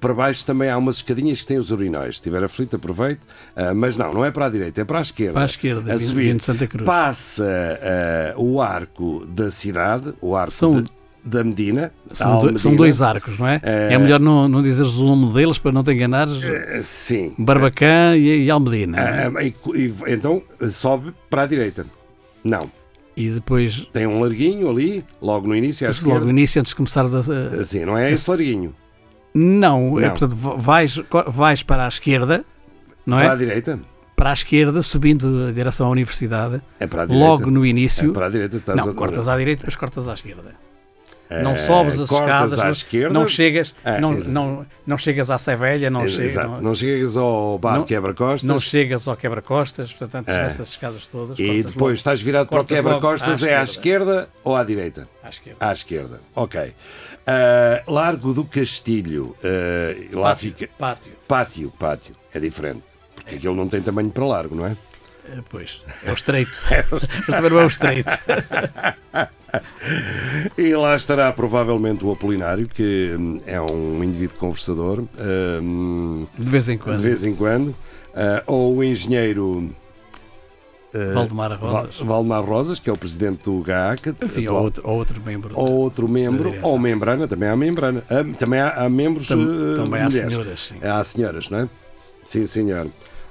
[0.00, 2.14] Para baixo também há umas escadinhas que têm os urinóis.
[2.14, 3.20] Se estiver aflito, aproveite.
[3.74, 5.32] Mas não, não é para a direita, é para a esquerda.
[5.34, 6.40] Para a esquerda, a subir.
[6.40, 6.84] Santa Cruz.
[6.86, 7.44] Passa
[8.36, 10.88] uh, o arco da cidade, o arco São- de-
[11.24, 11.90] da Medina.
[12.12, 12.76] São, do- são Almedina.
[12.76, 13.60] dois arcos, não é?
[13.62, 16.32] Eh, É melhor não, não dizeres o nome deles para não te enganares.
[16.34, 17.34] Uh, sim.
[17.38, 18.98] Barbacã e, e Almedina.
[19.00, 19.28] é?
[19.28, 19.54] Uh, e-
[19.86, 21.86] e- então sobe para a direita.
[22.44, 22.70] Não.
[23.16, 26.24] E depois, Tem um larguinho ali, logo no início, à logo esquerda.
[26.24, 27.18] no início, antes de começares a.
[27.20, 28.74] a- Assim, não é esse larguinho.
[29.32, 30.10] Não, é Não.
[30.10, 32.44] portanto, vais, vais para a esquerda,
[33.06, 33.36] não Para a é?
[33.38, 33.80] direita.
[34.16, 37.26] Para a esquerda, subindo a direção à universidade, É para a direita.
[37.28, 38.10] logo no início.
[38.10, 38.56] É para a direita.
[38.58, 40.54] Estás Não, a- cortas à direita, depois cortas à esquerda.
[41.42, 43.14] Não sobes as escadas, à não- esquerda.
[43.14, 44.30] não chegas, Ah, não, exato.
[44.30, 48.42] não, não chegas à Sevelha, não, Não, não, chegas ao bar quebra-costas.
[48.44, 50.42] não chegas ao quebra-costas, portanto, antes É.
[50.44, 51.38] dessas escadas todas.
[51.38, 54.28] E depois logo estás virado para o quebra-costas, é à esquerda.
[54.42, 55.08] ou à direita?
[55.22, 55.56] à esquerda.
[55.66, 56.74] À esquerda, ok.
[57.26, 60.70] Ah, Largo do Castilho, ah, lá Pátio, fica.
[60.78, 61.12] Pátio.
[61.26, 62.82] Pátio, pátio, é diferente.
[63.14, 64.76] Porque aquilo não tem tamanho para largo, não é?
[65.30, 66.52] Eh, Pois, é o estreito.
[66.92, 68.10] Mas também não é o estreito.
[70.58, 75.04] E lá estará provavelmente o Apolinário, que hum, é um indivíduo conversador,
[75.62, 76.96] hum, De vez em quando.
[76.96, 77.74] de vez em quando,
[78.14, 79.70] ah, ou o engenheiro
[80.94, 81.96] ah, Valdemar Rosas.
[81.98, 85.52] Val- Valdemar Rosas, que é o presidente do GAAC, Enfim, ou outro, ou outro membro.
[85.56, 88.02] ou outro membro, ou membrana, também há membrana.
[88.08, 90.32] Ah, também há, há membros Tam- ah, também há mulheres.
[90.32, 90.76] senhoras, sim.
[90.82, 91.68] Há senhoras, não é?
[92.24, 92.86] Sim, senhor.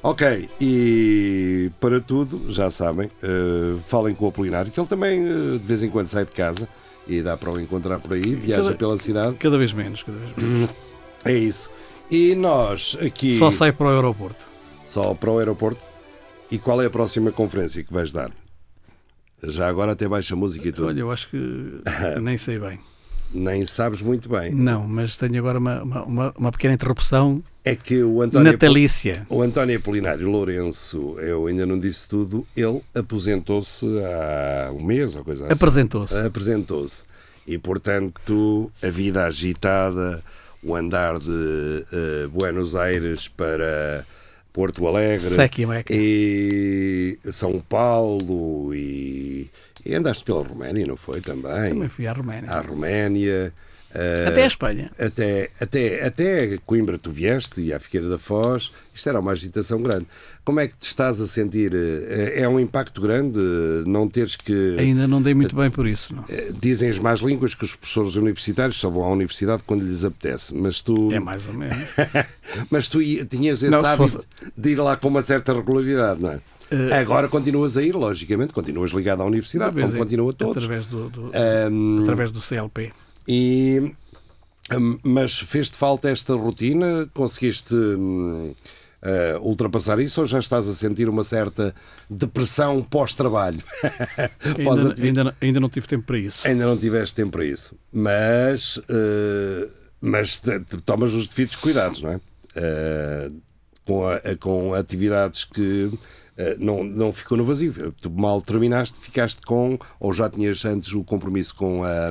[0.06, 5.58] Ok, e para tudo, já sabem, eh, falem com o Apolinário, que ele também eh,
[5.58, 6.68] de vez em quando sai de casa
[7.08, 9.38] e dá para o encontrar por aí, viaja Cada- pela cidade.
[9.38, 10.70] Cada vez menos, cada vez menos.
[11.24, 11.70] É isso.
[12.12, 14.46] E nós aqui Só sai para o aeroporto.
[14.86, 15.80] só para o aeroporto.
[16.52, 18.30] E qual é a próxima conferência que vais dar?
[19.42, 20.90] Já agora até baixa música e tudo.
[20.90, 21.38] Olha, eu acho que
[22.22, 22.78] nem sei bem.
[23.34, 24.54] Nem sabes muito bem.
[24.54, 29.26] Não, mas tenho agora uma, uma, uma, pequena interrupção É que o António natalícia.
[29.30, 35.24] O António Apolinário Lourenço, eu ainda não disse tudo, ele aposentou-se há um mês ou
[35.24, 35.54] coisa assim.
[35.54, 36.18] Apresentou-se.
[36.18, 37.04] Apresentou-se.
[37.48, 40.24] E, portanto, a vida agitada,
[40.62, 44.06] o andar de eh, Buenos Aires para
[44.54, 45.26] Porto Alegre
[45.58, 45.94] e meca.
[45.94, 49.50] e São Paulo e,
[49.86, 51.22] e andaste pela Roménia, não foi?
[51.22, 51.70] Também.
[51.74, 52.50] Também fui à Roménia.
[52.50, 53.54] À Roménia.
[53.96, 54.92] eh, Até a Espanha.
[54.98, 59.82] até, até, até Coimbra tu vieste e à Figueira da Foz, isto era uma agitação
[59.82, 60.08] grande.
[60.44, 61.74] Como é que te estás a sentir?
[61.76, 64.78] Eh, É um impacto grande eh, não teres que.
[64.80, 66.16] Ainda não dei muito bem por isso.
[66.16, 66.26] Não.
[66.60, 70.56] Dizem as más línguas que os professores universitários só vão à universidade quando lhes apetece,
[70.56, 71.78] mas tu, É mais ou menos.
[72.72, 74.20] mas tu tinhas esse Não, hábito fosse-
[74.58, 76.40] de ir lá com uma certa regularidade, não é?
[76.74, 80.64] Eh, Agora continuas a ir, logicamente, continuas ligado à universidade, como continua todos.
[80.64, 82.92] Através do, do- Ahm, através do CLP.
[83.28, 83.94] E,
[85.04, 87.08] mas fez-te falta esta rotina?
[87.14, 87.76] Conseguiste
[89.02, 91.76] eh, ultrapassar isso ou já estás a sentir uma certa
[92.10, 93.60] depressão pós-trabalho?
[94.44, 95.02] Ainda, Pós-atividade?
[95.08, 96.48] ainda, não- ainda não tive tempo para isso.
[96.48, 97.76] Ainda não tiveste tempo para isso.
[97.92, 99.68] Mas, eh,
[100.02, 102.20] mas te- te tomas os devidos cuidados, não é?
[103.86, 105.92] Com, a- com atividades que
[106.60, 107.94] não, não ficou no vazio.
[108.02, 112.10] Tu mal terminaste, ficaste com, ou já tinhas antes o compromisso com a,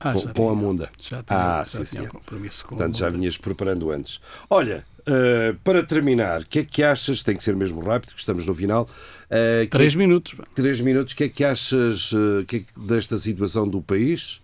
[0.00, 0.54] Ah, com, já com a tinha.
[0.66, 0.90] Munda?
[1.00, 2.08] Já tinha, ah, já sim, tinha senhor.
[2.08, 4.20] compromisso com Portanto, a já vinhas preparando antes.
[4.50, 7.22] Olha, eh, para terminar, o que é que achas?
[7.22, 8.86] Tem que ser mesmo rápido, que estamos no final.
[9.30, 10.34] Eh, que- Três minutos.
[10.34, 10.44] pá.
[10.54, 11.12] Três minutos.
[11.14, 14.40] O que é que achas eh, que é que- desta situação do país?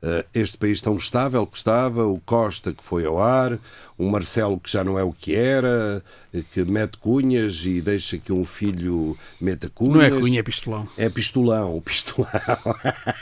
[0.00, 3.58] Eh, este país tão estável que estava, o Costa que foi ao ar,
[3.96, 8.16] o Marcelo que já não é o que era, eh, que mete cunhas e deixa
[8.16, 9.94] que um filho meta cunhas.
[9.94, 10.88] Não é cunha, é pistolão.
[10.96, 12.30] É pistolão, pistolão.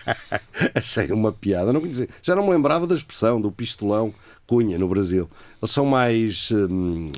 [0.75, 1.73] Achei uma piada.
[1.73, 2.09] Não conhecia.
[2.23, 4.13] Já não me lembrava da expressão do pistolão
[4.47, 5.31] cunha no Brasil.
[5.63, 6.51] Eles são mais.
[6.53, 7.11] hum,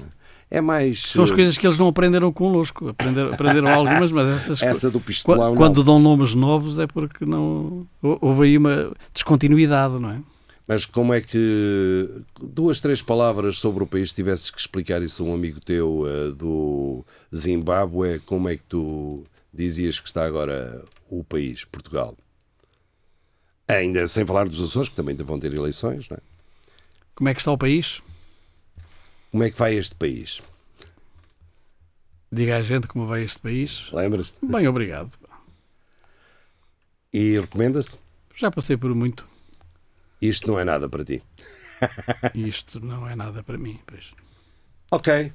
[0.50, 1.02] é mais.
[1.02, 2.88] São as eh, coisas que eles não aprenderam connosco.
[2.88, 5.54] Aprenderam, aprenderam algumas, mas essas Essa do pistolão.
[5.54, 7.86] Quando, dão nomes novos é porque não.
[8.02, 10.20] hou- Houve aí uma descontinuidade, não é?
[10.66, 12.08] Mas como é que
[12.42, 16.04] duas, três palavras sobre o país, se tivesses que explicar isso a um amigo teu
[16.06, 22.14] eh, do Zimbábue, como é que tu dizias que está agora o país, Portugal?
[23.66, 26.20] Ainda sem falar dos Açores, que também vão ter eleições, não é?
[27.14, 28.00] Como é que está o país?
[29.30, 30.42] Como é que vai este país?
[32.30, 33.90] Diga à gente como vai este país.
[33.92, 34.38] Lembras-te?
[34.42, 35.12] Bem, obrigado.
[37.12, 37.98] E recomenda-se?
[38.36, 39.26] Já passei por muito
[40.20, 41.22] Isto não é nada para ti.
[42.34, 43.78] isto não é nada para mim.
[43.86, 44.12] Pois.
[44.90, 45.32] Ok.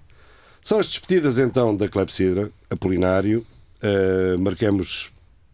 [0.62, 3.46] São as despedidas então da Clepsidra, Apolinário.
[3.84, 5.12] Uh, marcamos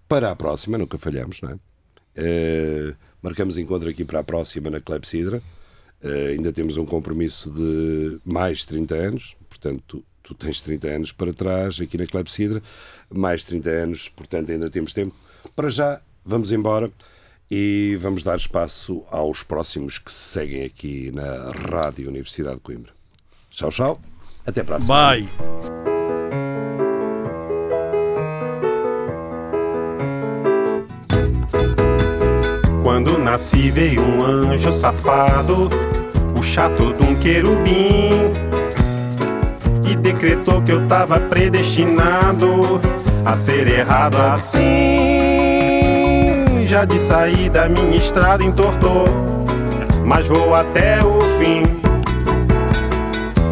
[0.07, 1.53] para a próxima, nunca falhamos, não é?
[1.53, 5.41] Uh, marcamos encontro aqui para a próxima na Clepsidra.
[6.03, 11.11] Uh, ainda temos um compromisso de mais 30 anos, portanto, tu, tu tens 30 anos
[11.11, 12.63] para trás aqui na Clepsidra,
[13.09, 15.13] mais 30 anos, portanto, ainda temos tempo.
[15.55, 16.91] Para já, vamos embora
[17.51, 22.93] e vamos dar espaço aos próximos que se seguem aqui na Rádio Universidade de Coimbra.
[23.49, 24.01] Tchau, tchau.
[24.45, 25.05] Até para a semana.
[25.05, 25.29] Vai!
[32.81, 35.69] Quando nasci veio um anjo safado,
[36.39, 38.31] o chato de um querubim,
[39.83, 42.79] e decretou que eu tava predestinado
[43.25, 44.69] a ser errado assim.
[46.65, 49.03] Já de saída minha estrada entortou,
[50.05, 51.63] mas vou até o fim.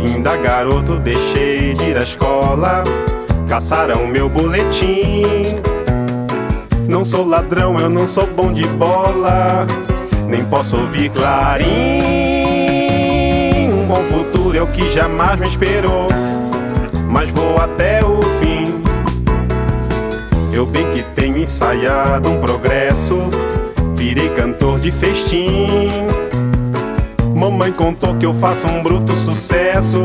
[0.05, 2.85] Ainda garoto deixei de ir à escola,
[3.49, 5.23] caçaram meu boletim.
[6.87, 9.67] Não sou ladrão, eu não sou bom de bola,
[10.25, 12.26] nem posso ouvir clarim.
[14.59, 16.07] O que jamais me esperou,
[17.09, 18.81] mas vou até o fim.
[20.51, 23.15] Eu bem que tenho ensaiado um progresso,
[23.95, 25.87] virei cantor de festim.
[27.35, 30.01] Mamãe contou que eu faço um bruto sucesso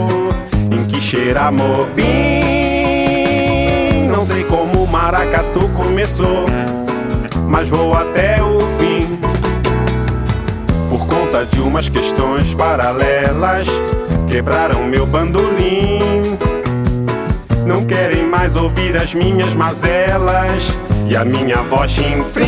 [0.70, 2.04] em que cheira mobim.
[4.14, 6.46] Não sei como o maracatu começou,
[7.48, 9.18] mas vou até o fim.
[10.90, 13.66] Por conta de umas questões paralelas,
[14.32, 16.38] quebraram meu bandolim.
[17.66, 20.72] Não querem mais ouvir as minhas mazelas
[21.06, 22.46] e a minha voz chinfrim.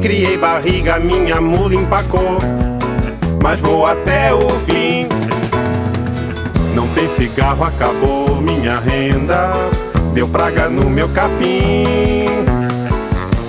[0.00, 2.38] Criei barriga, minha mula empacou,
[3.42, 5.06] mas vou até o fim.
[6.74, 9.52] Não tem cigarro, acabou minha renda,
[10.14, 12.24] deu praga no meu capim.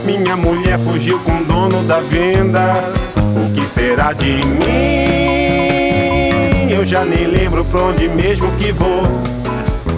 [0.04, 2.74] Minha mulher fugiu com o dono da venda,
[3.42, 5.25] o que será de mim?
[6.86, 9.04] Já nem lembro pra onde mesmo que vou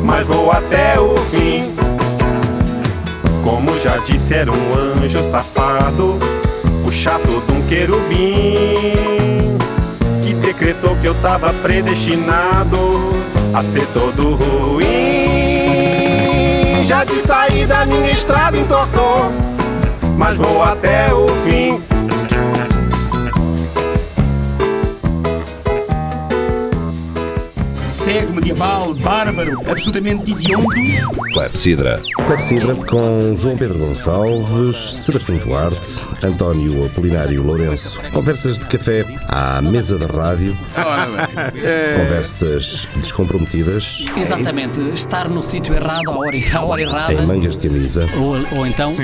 [0.07, 1.75] mas vou até o fim.
[3.43, 6.17] Como já disse, era um anjo safado,
[6.85, 9.57] o chato de um querubim,
[10.23, 12.77] que decretou que eu tava predestinado
[13.53, 14.85] a ser todo ruim.
[16.85, 19.31] Já de saída minha estrada entortou,
[20.17, 21.86] mas vou até o fim.
[28.07, 30.69] Cego, medieval, bárbaro, absolutamente hediondo.
[31.33, 31.99] Clepsidra.
[32.25, 37.99] Clepsidra com João Pedro Gonçalves, Serafim Duarte, António Apolinário Lourenço.
[38.13, 40.57] Conversas de café à mesa da rádio.
[41.97, 47.13] Conversas descomprometidas, Exatamente, estar no sítio errado à hora, à hora errada.
[47.13, 48.07] em mangas de camisa.
[48.15, 48.95] Ou, ou então.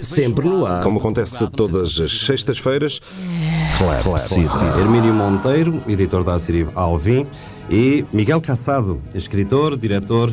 [0.00, 0.80] Sempre no ar.
[0.84, 3.00] Como acontece todas as sextas-feiras,
[4.04, 4.78] Clepsidra.
[4.78, 7.26] Hermínio Monteiro, editor da Assiri Alvim,
[7.70, 10.32] e Miguel Caçado, escritor, diretor,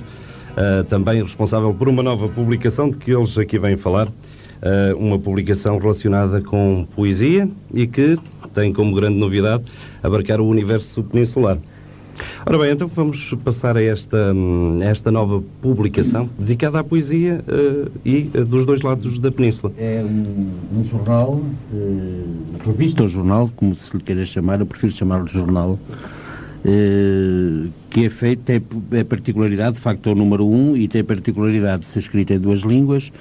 [0.56, 4.08] ah, também responsável por uma nova publicação de que eles aqui vêm falar,
[4.62, 8.18] ah, uma publicação relacionada com poesia e que
[8.54, 9.64] tem como grande novidade
[10.02, 11.58] abarcar o universo peninsular.
[12.46, 17.90] Ora bem, então vamos passar a esta, hum, esta nova publicação dedicada à poesia ah,
[18.06, 19.74] e ah, dos dois lados da península.
[19.78, 21.42] É um, um jornal,
[21.74, 25.78] eh, revista ou jornal, como se lhe queira chamar, eu prefiro chamar-lhe jornal,
[26.66, 28.62] eh, que é feito, tem
[28.92, 32.34] é particularidade, de facto é o número um, e tem a particularidade de ser escrito
[32.34, 33.12] em duas línguas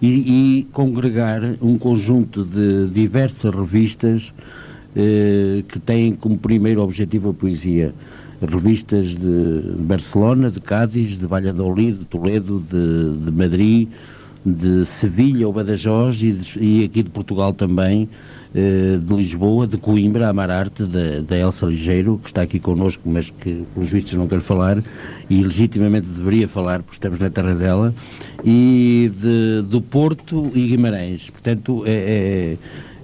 [0.00, 4.32] e, e congregar um conjunto de diversas revistas
[4.96, 7.94] eh, que têm como primeiro objetivo a poesia.
[8.40, 13.88] Revistas de, de Barcelona, de Cádiz, de Valladolid, de Toledo, de, de Madrid,
[14.44, 18.08] de Sevilha ou Badajoz e, de- e aqui de Portugal também,
[18.54, 23.28] de Lisboa, de Coimbra, Amar Arte, da, da Elsa Ligeiro, que está aqui connosco, mas
[23.28, 24.80] que pelos vistos não quer falar,
[25.28, 27.92] e legitimamente deveria falar, porque estamos na terra dela,
[28.44, 31.28] e de, do Porto e Guimarães.
[31.30, 32.56] Portanto, é,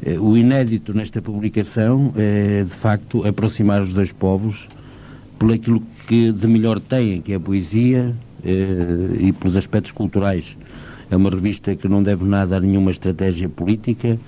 [0.05, 4.69] é- é- o inédito nesta publicação é, de facto, aproximar os dois povos
[5.39, 10.57] por aquilo que de melhor têm, que é a poesia eh, e pelos aspectos culturais.
[11.11, 14.19] É uma revista que não deve nada a nenhuma estratégia política,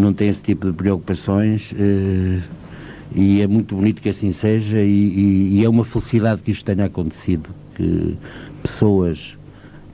[0.00, 2.38] não tem esse tipo de preocupações eh,
[3.14, 6.64] e é muito bonito que assim seja e, e- e é uma felicidade que isto
[6.64, 8.16] tenha acontecido, que
[8.62, 9.36] pessoas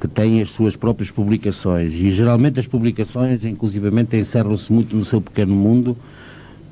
[0.00, 5.20] que têm as suas próprias publicações e geralmente as publicações, inclusivamente, encerram-se muito no seu
[5.22, 5.96] pequeno mundo,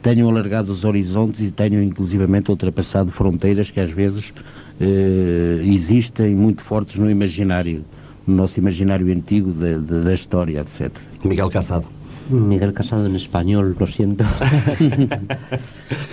[0.02, 4.34] tenham alargado os horizontes e tenham inclusivamente ultrapassado fronteiras que às vezes
[4.78, 7.82] eh, existem muito fortes no imaginário,
[8.26, 10.90] no nosso imaginário antigo da, da- da história, etc.
[11.24, 11.86] Miguel Caçado.
[12.30, 14.24] Miguel Casado en español, lo siento.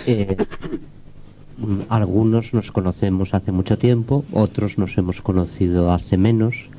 [0.04, 0.36] Eh,
[1.88, 6.70] algunos nos conocemos hace mucho tiempo, otros nos hemos conocido hace menos,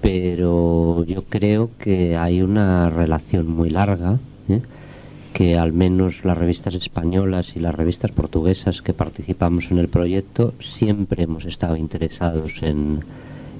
[0.00, 4.62] pero yo creo que hay una relación muy larga, ¿eh?
[5.34, 10.54] que al menos las revistas españolas y las revistas portuguesas que participamos en el proyecto
[10.58, 13.04] siempre hemos estado interesados en,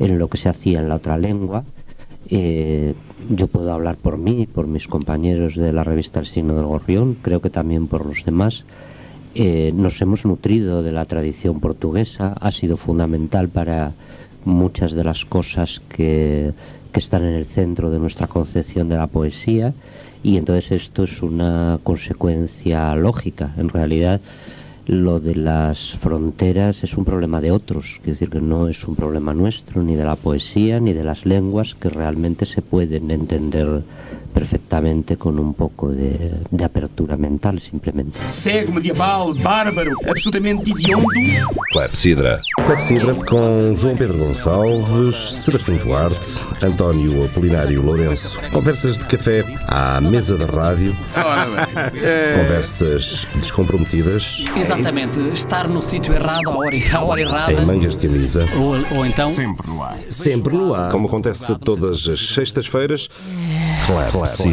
[0.01, 1.64] en lo que se hacía en la otra lengua.
[2.31, 2.95] Eh,
[3.31, 7.16] yo puedo hablar por mí, por mis compañeros de la revista El Signo del Gorrión,
[7.20, 8.64] creo que también por los demás.
[9.35, 13.93] Eh, nos hemos nutrido de la tradición portuguesa, ha sido fundamental para
[14.45, 16.53] muchas de las cosas que,
[16.93, 19.74] que están en el centro de nuestra concepción de la poesía
[20.22, 23.55] y entonces esto es una consecuencia lógica.
[23.57, 24.20] En realidad
[24.89, 28.97] lo de las fronteras es un problema de otros, quiere decir que no es un
[28.97, 33.82] problema nuestro, ni de la poesía, ni de las lenguas que realmente se pueden entender
[34.33, 38.18] perfectamente con un poco de, de apertura mental simplemente.
[38.26, 41.07] Cego, medieval, bárbaro, absolutamente hediondo.
[41.72, 42.39] Clepsidra.
[42.64, 48.41] Clepsidra com João Pedro Gonçalves, Serafim Duarte, António Apolinário Lourenço.
[48.53, 50.97] Conversas de café à mesa da rádio.
[52.37, 54.45] Conversas descomprometidas.
[54.57, 57.53] Exatamente, estar no sítio errado à hora, à hora errada.
[57.53, 58.47] Em mangas de camisa.
[58.57, 59.35] Ou, ou então.
[59.35, 59.99] Sempre no ar.
[60.09, 60.91] Sempre no ar.
[60.91, 63.09] Como acontece todas as sextas-feiras
[64.37, 64.53] sim